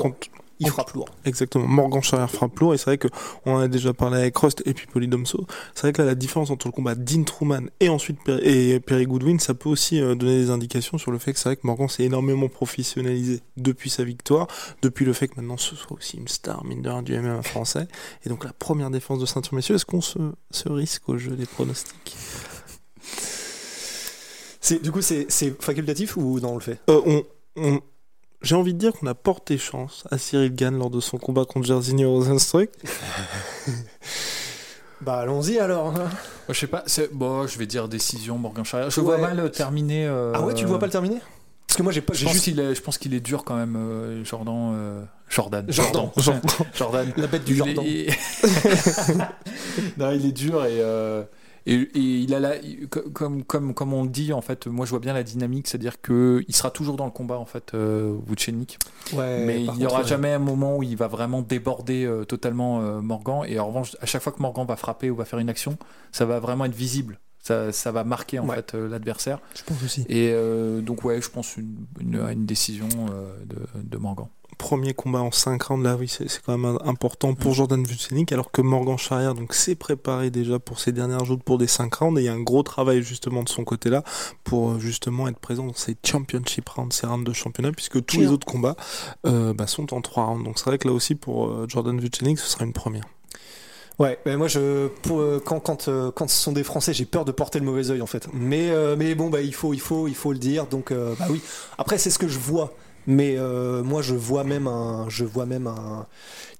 Qu'on 0.59 0.67
il 0.67 0.71
frappe 0.71 0.91
lourd. 0.93 1.09
Exactement. 1.25 1.67
Morgan 1.67 2.01
Charrière 2.03 2.29
frappe 2.29 2.59
lourd 2.59 2.73
et 2.73 2.77
c'est 2.77 2.85
vrai 2.85 2.97
que 2.97 3.07
on 3.45 3.53
en 3.55 3.59
a 3.59 3.67
déjà 3.67 3.93
parlé 3.93 4.17
avec 4.17 4.37
Rust 4.37 4.61
et 4.65 4.73
puis 4.73 4.87
Polydomso. 4.87 5.45
C'est 5.75 5.81
vrai 5.83 5.93
que 5.93 6.01
là 6.01 6.07
la 6.09 6.15
différence 6.15 6.49
entre 6.51 6.67
le 6.67 6.71
combat 6.71 6.95
Dean 6.95 7.23
Truman 7.23 7.63
et 7.79 7.89
ensuite 7.89 8.23
Per- 8.23 8.39
et 8.43 8.79
Perry 8.79 9.05
Goodwin, 9.05 9.39
ça 9.39 9.53
peut 9.53 9.69
aussi 9.69 10.01
euh, 10.01 10.15
donner 10.15 10.37
des 10.37 10.49
indications 10.49 10.97
sur 10.97 11.11
le 11.11 11.17
fait 11.17 11.33
que 11.33 11.39
c'est 11.39 11.49
vrai 11.49 11.55
que 11.55 11.65
Morgan 11.65 11.87
s'est 11.87 12.03
énormément 12.03 12.47
professionnalisé 12.49 13.41
depuis 13.57 13.89
sa 13.89 14.03
victoire, 14.03 14.47
depuis 14.81 15.05
le 15.05 15.13
fait 15.13 15.27
que 15.27 15.35
maintenant 15.37 15.57
ce 15.57 15.75
soit 15.75 15.95
aussi 15.97 16.17
une 16.17 16.27
star 16.27 16.63
mine 16.65 16.81
de 16.81 16.89
rien 16.89 17.01
du 17.03 17.17
MMA 17.17 17.41
français. 17.41 17.87
Et 18.25 18.29
donc 18.29 18.43
la 18.43 18.53
première 18.53 18.89
défense 18.89 19.19
de 19.19 19.25
ceinture 19.25 19.53
messieurs, 19.53 19.75
est-ce 19.75 19.85
qu'on 19.85 20.01
se, 20.01 20.19
se 20.51 20.69
risque 20.69 21.07
au 21.09 21.17
jeu 21.17 21.31
des 21.35 21.45
pronostics? 21.45 22.15
Du 24.83 24.91
coup, 24.91 25.01
c'est, 25.01 25.25
c'est 25.29 25.59
facultatif 25.63 26.15
ou 26.17 26.39
non, 26.39 26.51
on 26.51 26.55
le 26.55 26.59
fait? 26.61 26.79
Euh, 26.89 27.01
on, 27.05 27.23
on- 27.55 27.79
J'ai 28.41 28.55
envie 28.55 28.73
de 28.73 28.79
dire 28.79 28.93
qu'on 28.93 29.07
a 29.07 29.13
porté 29.15 29.57
chance 29.57 30.05
à 30.11 30.17
Cyril 30.17 30.53
Gann 30.55 30.77
lors 30.77 30.89
de 30.89 30.99
son 31.01 31.17
combat 31.17 31.43
contre 31.45 31.67
Jairzinho 31.67 32.09
Rosenstruck. 32.11 32.69
Bah, 35.01 35.19
allons-y 35.19 35.57
alors. 35.59 35.87
hein. 35.95 36.09
Je 36.49 36.53
sais 36.59 36.67
pas, 36.67 36.83
c'est- 36.85 37.09
bon, 37.13 37.47
je 37.47 37.57
vais 37.57 37.65
dire 37.65 37.87
décision 37.87 38.37
Morgan 38.37 38.65
Charrière. 38.65 38.89
Je 38.89 38.99
Ouais. 38.99 39.05
vois 39.05 39.17
mal 39.17 39.39
euh, 39.39 39.47
terminer. 39.47 40.05
euh, 40.05 40.33
Ah 40.35 40.41
ouais, 40.41 40.53
tu 40.53 40.63
le 40.63 40.69
vois 40.69 40.77
pas 40.79 40.87
le 40.87 40.91
terminer? 40.91 41.19
Parce 41.67 41.77
que 41.77 41.83
moi, 41.83 41.93
j'ai 41.93 42.01
pas. 42.01 42.11
Je 42.13 42.19
j'ai 42.19 42.25
pense 42.25 42.33
juste 42.33 42.43
qu'il 42.45 42.59
est, 42.59 42.75
je 42.75 42.81
pense 42.81 42.97
qu'il 42.97 43.13
est 43.13 43.19
dur 43.21 43.45
quand 43.45 43.55
même, 43.55 43.75
euh, 43.77 44.25
Jordan. 44.25 44.73
euh, 44.75 45.03
Jordan. 45.29 45.65
Jordan. 45.69 46.09
Jordan. 46.17 46.41
Jordan. 46.75 47.13
la 47.17 47.27
bête 47.27 47.45
du 47.45 47.53
Il 47.53 47.57
Jordan. 47.59 47.85
est- 47.85 48.09
non, 49.97 50.11
il 50.11 50.25
est 50.25 50.31
dur 50.33 50.65
et, 50.65 50.81
euh, 50.81 51.23
et, 51.65 51.73
et 51.75 51.99
il 51.99 52.33
a 52.33 52.39
la, 52.39 52.53
comme, 53.13 53.43
comme, 53.43 53.73
comme 53.73 53.93
on 53.93 54.03
le 54.03 54.09
dit, 54.09 54.33
en 54.33 54.41
fait, 54.41 54.67
moi 54.67 54.85
je 54.85 54.91
vois 54.91 54.99
bien 54.99 55.13
la 55.13 55.23
dynamique, 55.23 55.67
c'est-à-dire 55.67 56.01
qu'il 56.01 56.45
sera 56.55 56.71
toujours 56.71 56.95
dans 56.97 57.05
le 57.05 57.11
combat, 57.11 57.37
en 57.37 57.45
fait, 57.45 57.73
euh. 57.73 58.15
Ouais, 59.13 59.45
mais 59.45 59.63
il 59.63 59.71
n'y 59.73 59.85
aura 59.85 60.01
ouais. 60.01 60.07
jamais 60.07 60.31
un 60.33 60.39
moment 60.39 60.77
où 60.77 60.83
il 60.83 60.95
va 60.95 61.07
vraiment 61.07 61.41
déborder 61.41 62.05
euh, 62.05 62.23
totalement 62.25 62.81
euh, 62.81 63.01
Morgan. 63.01 63.43
Et 63.47 63.59
en 63.59 63.67
revanche, 63.67 63.95
à 64.01 64.05
chaque 64.05 64.21
fois 64.21 64.31
que 64.31 64.41
Morgan 64.41 64.65
va 64.65 64.75
frapper 64.75 65.09
ou 65.09 65.15
va 65.15 65.25
faire 65.25 65.39
une 65.39 65.49
action, 65.49 65.77
ça 66.11 66.25
va 66.25 66.39
vraiment 66.39 66.65
être 66.65 66.75
visible. 66.75 67.19
Ça, 67.41 67.71
ça 67.71 67.91
va 67.91 68.03
marquer 68.03 68.39
en 68.39 68.47
Ouais. 68.47 68.55
fait 68.57 68.75
euh, 68.75 68.87
l'adversaire. 68.89 69.39
Je 69.55 69.63
pense 69.63 69.81
aussi. 69.83 70.05
Et 70.09 70.33
donc 70.81 71.03
ouais, 71.03 71.21
je 71.21 71.29
pense 71.29 71.57
une, 71.57 71.85
une, 71.99 72.15
une 72.31 72.45
décision 72.45 72.87
de, 73.45 73.57
de 73.81 73.97
Morgan. 73.97 74.27
Premier 74.69 74.93
combat 74.93 75.21
en 75.21 75.31
5 75.31 75.63
rounds, 75.63 75.83
là 75.83 75.95
oui, 75.95 76.07
c'est 76.07 76.27
quand 76.45 76.55
même 76.55 76.77
important 76.85 77.33
pour 77.33 77.55
Jordan 77.55 77.83
Vucenic, 77.83 78.31
alors 78.31 78.51
que 78.51 78.61
Morgan 78.61 78.99
Charrière 78.99 79.33
donc 79.33 79.55
s'est 79.55 79.73
préparé 79.73 80.29
déjà 80.29 80.59
pour 80.59 80.79
ses 80.79 80.91
dernières 80.91 81.25
joutes 81.25 81.41
pour 81.41 81.57
des 81.57 81.65
5 81.65 81.91
rounds, 81.91 82.19
et 82.19 82.21
il 82.21 82.25
y 82.27 82.29
a 82.29 82.33
un 82.33 82.39
gros 82.39 82.61
travail 82.61 83.01
justement 83.01 83.41
de 83.41 83.49
son 83.49 83.63
côté-là 83.63 84.03
pour 84.43 84.69
euh, 84.69 84.79
justement 84.79 85.27
être 85.27 85.39
présent 85.39 85.65
dans 85.65 85.73
ces 85.73 85.97
championship 86.05 86.69
rounds, 86.69 86.95
ces 86.95 87.07
rounds 87.07 87.27
de 87.27 87.33
championnat, 87.33 87.71
puisque 87.71 88.05
tous 88.05 88.19
les 88.19 88.27
autres 88.27 88.45
combats 88.45 88.75
euh, 89.25 89.55
bah, 89.55 89.65
sont 89.65 89.91
en 89.91 90.01
3 90.01 90.25
rounds. 90.25 90.45
Donc 90.45 90.59
c'est 90.59 90.65
vrai 90.65 90.77
que 90.77 90.87
là 90.87 90.93
aussi 90.93 91.15
pour 91.15 91.47
euh, 91.47 91.65
Jordan 91.67 91.99
Vucenic, 91.99 92.37
ce 92.37 92.47
sera 92.47 92.63
une 92.63 92.73
première. 92.73 93.05
Ouais, 93.97 94.17
mais 94.25 94.37
moi 94.37 94.47
je 94.47 94.87
pour, 95.01 95.21
quand 95.43 95.59
quand 95.59 95.89
quand 96.15 96.29
ce 96.29 96.41
sont 96.41 96.53
des 96.53 96.63
Français, 96.63 96.93
j'ai 96.93 97.05
peur 97.05 97.25
de 97.25 97.33
porter 97.33 97.59
le 97.59 97.65
mauvais 97.65 97.89
œil 97.89 98.01
en 98.01 98.07
fait. 98.07 98.27
Mais 98.33 98.69
euh, 98.69 98.95
mais 98.95 99.13
bon 99.13 99.29
bah 99.29 99.41
il 99.41 99.53
faut 99.53 99.73
il 99.73 99.81
faut 99.81 100.07
il 100.07 100.15
faut 100.15 100.31
le 100.31 100.39
dire. 100.39 100.67
Donc 100.67 100.91
euh, 100.91 101.15
bah 101.19 101.25
oui. 101.29 101.41
Après 101.77 101.97
c'est 101.97 102.09
ce 102.09 102.17
que 102.17 102.29
je 102.29 102.39
vois. 102.39 102.71
Mais 103.11 103.35
euh, 103.37 103.81
moi 103.81 104.03
je 104.03 104.13
vois 104.13 104.43
même 104.43 104.67
un 104.67 105.09
je 105.09 105.25
vois 105.25 105.47
même 105.47 105.65
un 105.65 106.05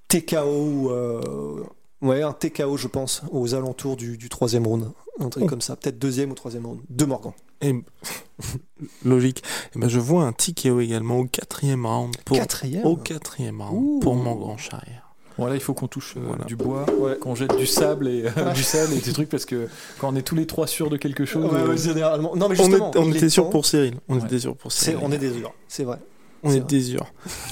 TKO 0.08 0.90
euh, 0.92 1.64
ouais 2.02 2.24
un 2.24 2.34
TKO 2.34 2.76
je 2.76 2.88
pense 2.88 3.22
aux 3.32 3.54
alentours 3.54 3.96
du, 3.96 4.18
du 4.18 4.30
troisième 4.30 4.66
round. 4.66 4.90
Un 5.20 5.30
truc 5.30 5.44
Oh. 5.44 5.48
comme 5.48 5.62
ça, 5.62 5.76
peut-être 5.76 6.00
deuxième 6.00 6.32
ou 6.32 6.34
troisième 6.34 6.66
round. 6.66 6.80
De 6.90 7.06
Morgan. 7.06 7.34
Et 7.62 7.74
logique. 9.06 9.44
Et 9.76 9.80
ben 9.80 9.90
je 9.90 10.00
vois 10.00 10.24
un 10.24 10.32
TKO 10.34 10.80
également 10.80 11.20
au 11.20 11.26
quatrième 11.26 11.86
round 11.86 12.16
pour 12.26 12.38
Quatrième. 12.38 12.86
au 12.86 12.96
quatrième 12.96 13.62
round 13.62 13.84
Ouh. 13.84 14.00
pour 14.00 14.16
Morgan 14.16 14.58
Charrière. 14.58 15.06
Bon 15.38 15.46
là, 15.46 15.54
il 15.56 15.62
faut 15.62 15.74
qu'on 15.74 15.88
touche 15.88 16.16
euh, 16.18 16.22
Voilà. 16.26 16.46
du 16.46 16.56
bois, 16.56 16.86
Ouais. 17.00 17.18
qu'on 17.18 17.36
jette 17.36 17.56
du 17.58 17.66
sable 17.68 18.08
et 18.08 18.26
euh, 18.38 18.52
du 18.54 18.64
sable 18.64 18.94
et 18.94 19.00
des 19.00 19.14
trucs 19.14 19.30
parce 19.30 19.46
que 19.46 19.68
quand 20.00 20.12
on 20.12 20.16
est 20.16 20.22
tous 20.22 20.36
les 20.36 20.46
trois 20.48 20.68
sûrs 20.68 20.90
de 20.90 20.98
quelque 20.98 21.26
chose, 21.26 21.46
Ouais, 21.54 21.60
euh, 21.60 21.68
ouais, 21.70 21.78
généralement. 21.78 22.36
Non 22.36 22.50
mais 22.50 22.60
On, 22.60 22.64
justement. 22.66 22.92
est- 22.92 22.98
on 22.98 23.06
il 23.06 23.16
était 23.18 23.28
est 23.28 23.30
sûr 23.30 23.50
pour 23.50 23.66
Cyril. 23.66 23.96
On 24.10 24.18
Ouais. 24.18 24.26
était 24.26 24.40
sûr 24.40 24.56
pour 24.56 24.72
Cyril. 24.72 25.00
on 25.02 25.12
est 25.12 25.18
des 25.18 25.32
c'est 25.68 25.84
vrai. 25.84 25.98
On 26.44 26.52
est 26.52 26.60
vrai. 26.60 26.68
désur. 26.68 27.06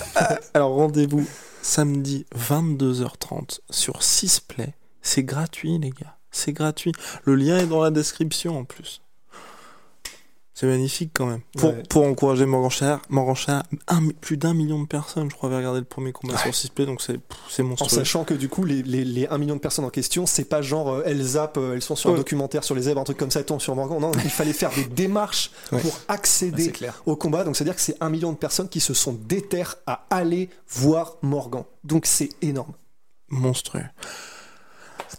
Alors 0.53 0.75
rendez-vous 0.75 1.25
samedi 1.61 2.25
22h30 2.35 3.59
sur 3.69 3.99
6play. 3.99 4.73
C'est 5.01 5.23
gratuit 5.23 5.77
les 5.79 5.89
gars. 5.89 6.17
C'est 6.31 6.53
gratuit. 6.53 6.91
Le 7.23 7.35
lien 7.35 7.57
est 7.57 7.67
dans 7.67 7.81
la 7.81 7.91
description 7.91 8.57
en 8.57 8.63
plus. 8.63 9.01
C'est 10.59 10.65
magnifique 10.65 11.11
quand 11.13 11.27
même. 11.27 11.41
Pour, 11.55 11.69
Ouais. 11.69 11.83
pour 11.87 12.03
encourager 12.03 12.47
Morgan 12.47 12.71
un 13.87 14.01
mi- 14.01 14.13
plus 14.13 14.37
d'un 14.37 14.55
million 14.55 14.81
de 14.81 14.87
personnes, 14.87 15.29
je 15.29 15.35
crois, 15.35 15.49
avaient 15.49 15.57
regardé 15.59 15.81
le 15.81 15.85
premier 15.85 16.11
combat 16.11 16.35
sur 16.35 16.49
6play, 16.51 16.87
donc 16.87 16.99
c'est 16.99 17.19
c'est 17.47 17.61
En 17.61 17.65
monstrueux. 17.67 17.89
sachant 17.99 18.23
que 18.23 18.33
du 18.33 18.49
coup, 18.49 18.65
les, 18.65 18.81
les, 18.81 19.05
les 19.05 19.27
1 19.27 19.37
million 19.37 19.53
de 19.55 19.59
personnes 19.59 19.85
en 19.85 19.91
question, 19.91 20.25
c'est 20.25 20.45
pas 20.45 20.63
genre 20.63 20.89
euh, 20.91 21.03
elles 21.05 21.21
zappent, 21.21 21.57
euh, 21.57 21.75
elles 21.75 21.83
sont 21.83 21.95
sur 21.95 22.09
un 22.09 22.13
Ouais. 22.13 22.17
documentaire 22.17 22.63
sur 22.63 22.73
les 22.73 22.81
zèbres, 22.81 22.99
un 22.99 23.03
truc 23.03 23.17
comme 23.17 23.29
ça, 23.29 23.39
elles 23.41 23.45
tombent 23.45 23.61
sur 23.61 23.75
Morgan. 23.75 23.99
Non, 23.99 24.11
il 24.13 24.31
fallait 24.31 24.51
faire 24.51 24.71
des 24.73 24.85
démarches 24.95 25.51
Ouais. 25.71 25.79
pour 25.79 25.95
accéder 26.07 26.63
c'est 26.63 26.71
clair. 26.71 27.03
au 27.05 27.15
combat. 27.15 27.43
Donc 27.43 27.55
c'est-à-dire 27.55 27.75
que 27.75 27.81
c'est 27.81 27.97
1 28.01 28.09
million 28.09 28.31
de 28.31 28.37
personnes 28.37 28.67
qui 28.67 28.79
se 28.79 28.95
sont 28.95 29.13
déterres 29.13 29.75
à 29.85 30.05
aller 30.09 30.49
voir 30.69 31.17
Morgan. 31.21 31.65
Donc 31.83 32.07
c'est 32.07 32.29
énorme. 32.41 32.73
monstrueux. 33.29 33.83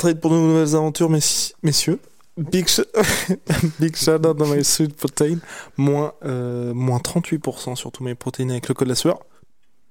Très 0.00 0.08
vite 0.14 0.20
pour 0.20 0.32
de 0.32 0.36
nouvelles 0.36 0.74
aventures, 0.74 1.10
messi- 1.10 1.52
messieurs. 1.62 2.00
Big, 2.38 2.68
sh- 2.68 2.80
Big 3.80 3.96
shout 3.96 4.24
out 4.26 4.36
dans 4.36 4.46
my 4.46 4.62
sweet 4.64 4.94
protein. 4.96 5.38
Moins, 5.76 6.12
euh, 6.24 6.72
moins 6.72 6.98
38% 6.98 7.74
sur 7.74 7.90
tous 7.92 8.04
mes 8.04 8.14
protéines 8.14 8.50
avec 8.52 8.68
le 8.68 8.74
code 8.74 8.86
de 8.86 8.92
la 8.92 8.96
sueur. 8.96 9.18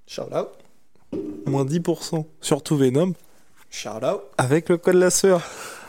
Shout 0.08 0.22
out. 0.34 0.48
Moins 1.46 1.66
10% 1.66 2.26
sur 2.42 2.64
tout 2.64 2.78
Venom 2.78 3.14
Shout 3.70 3.90
out. 4.04 4.22
avec 4.38 4.70
le 4.70 4.78
code 4.78 4.96
de 4.96 5.00
la 5.00 5.10
sueur. 5.10 5.42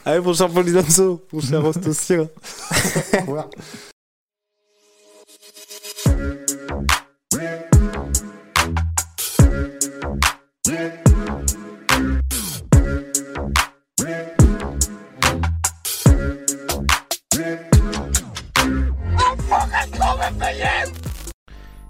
Allez, 0.04 0.20
mon 0.20 0.32
cher 0.34 0.48
Polydonso, 0.48 1.22
mon 1.32 1.40
cher 1.40 1.62
Rost 1.64 1.86
aussi. 1.86 2.14
hein. 2.14 2.28
Au 3.14 3.20
revoir. 3.20 3.48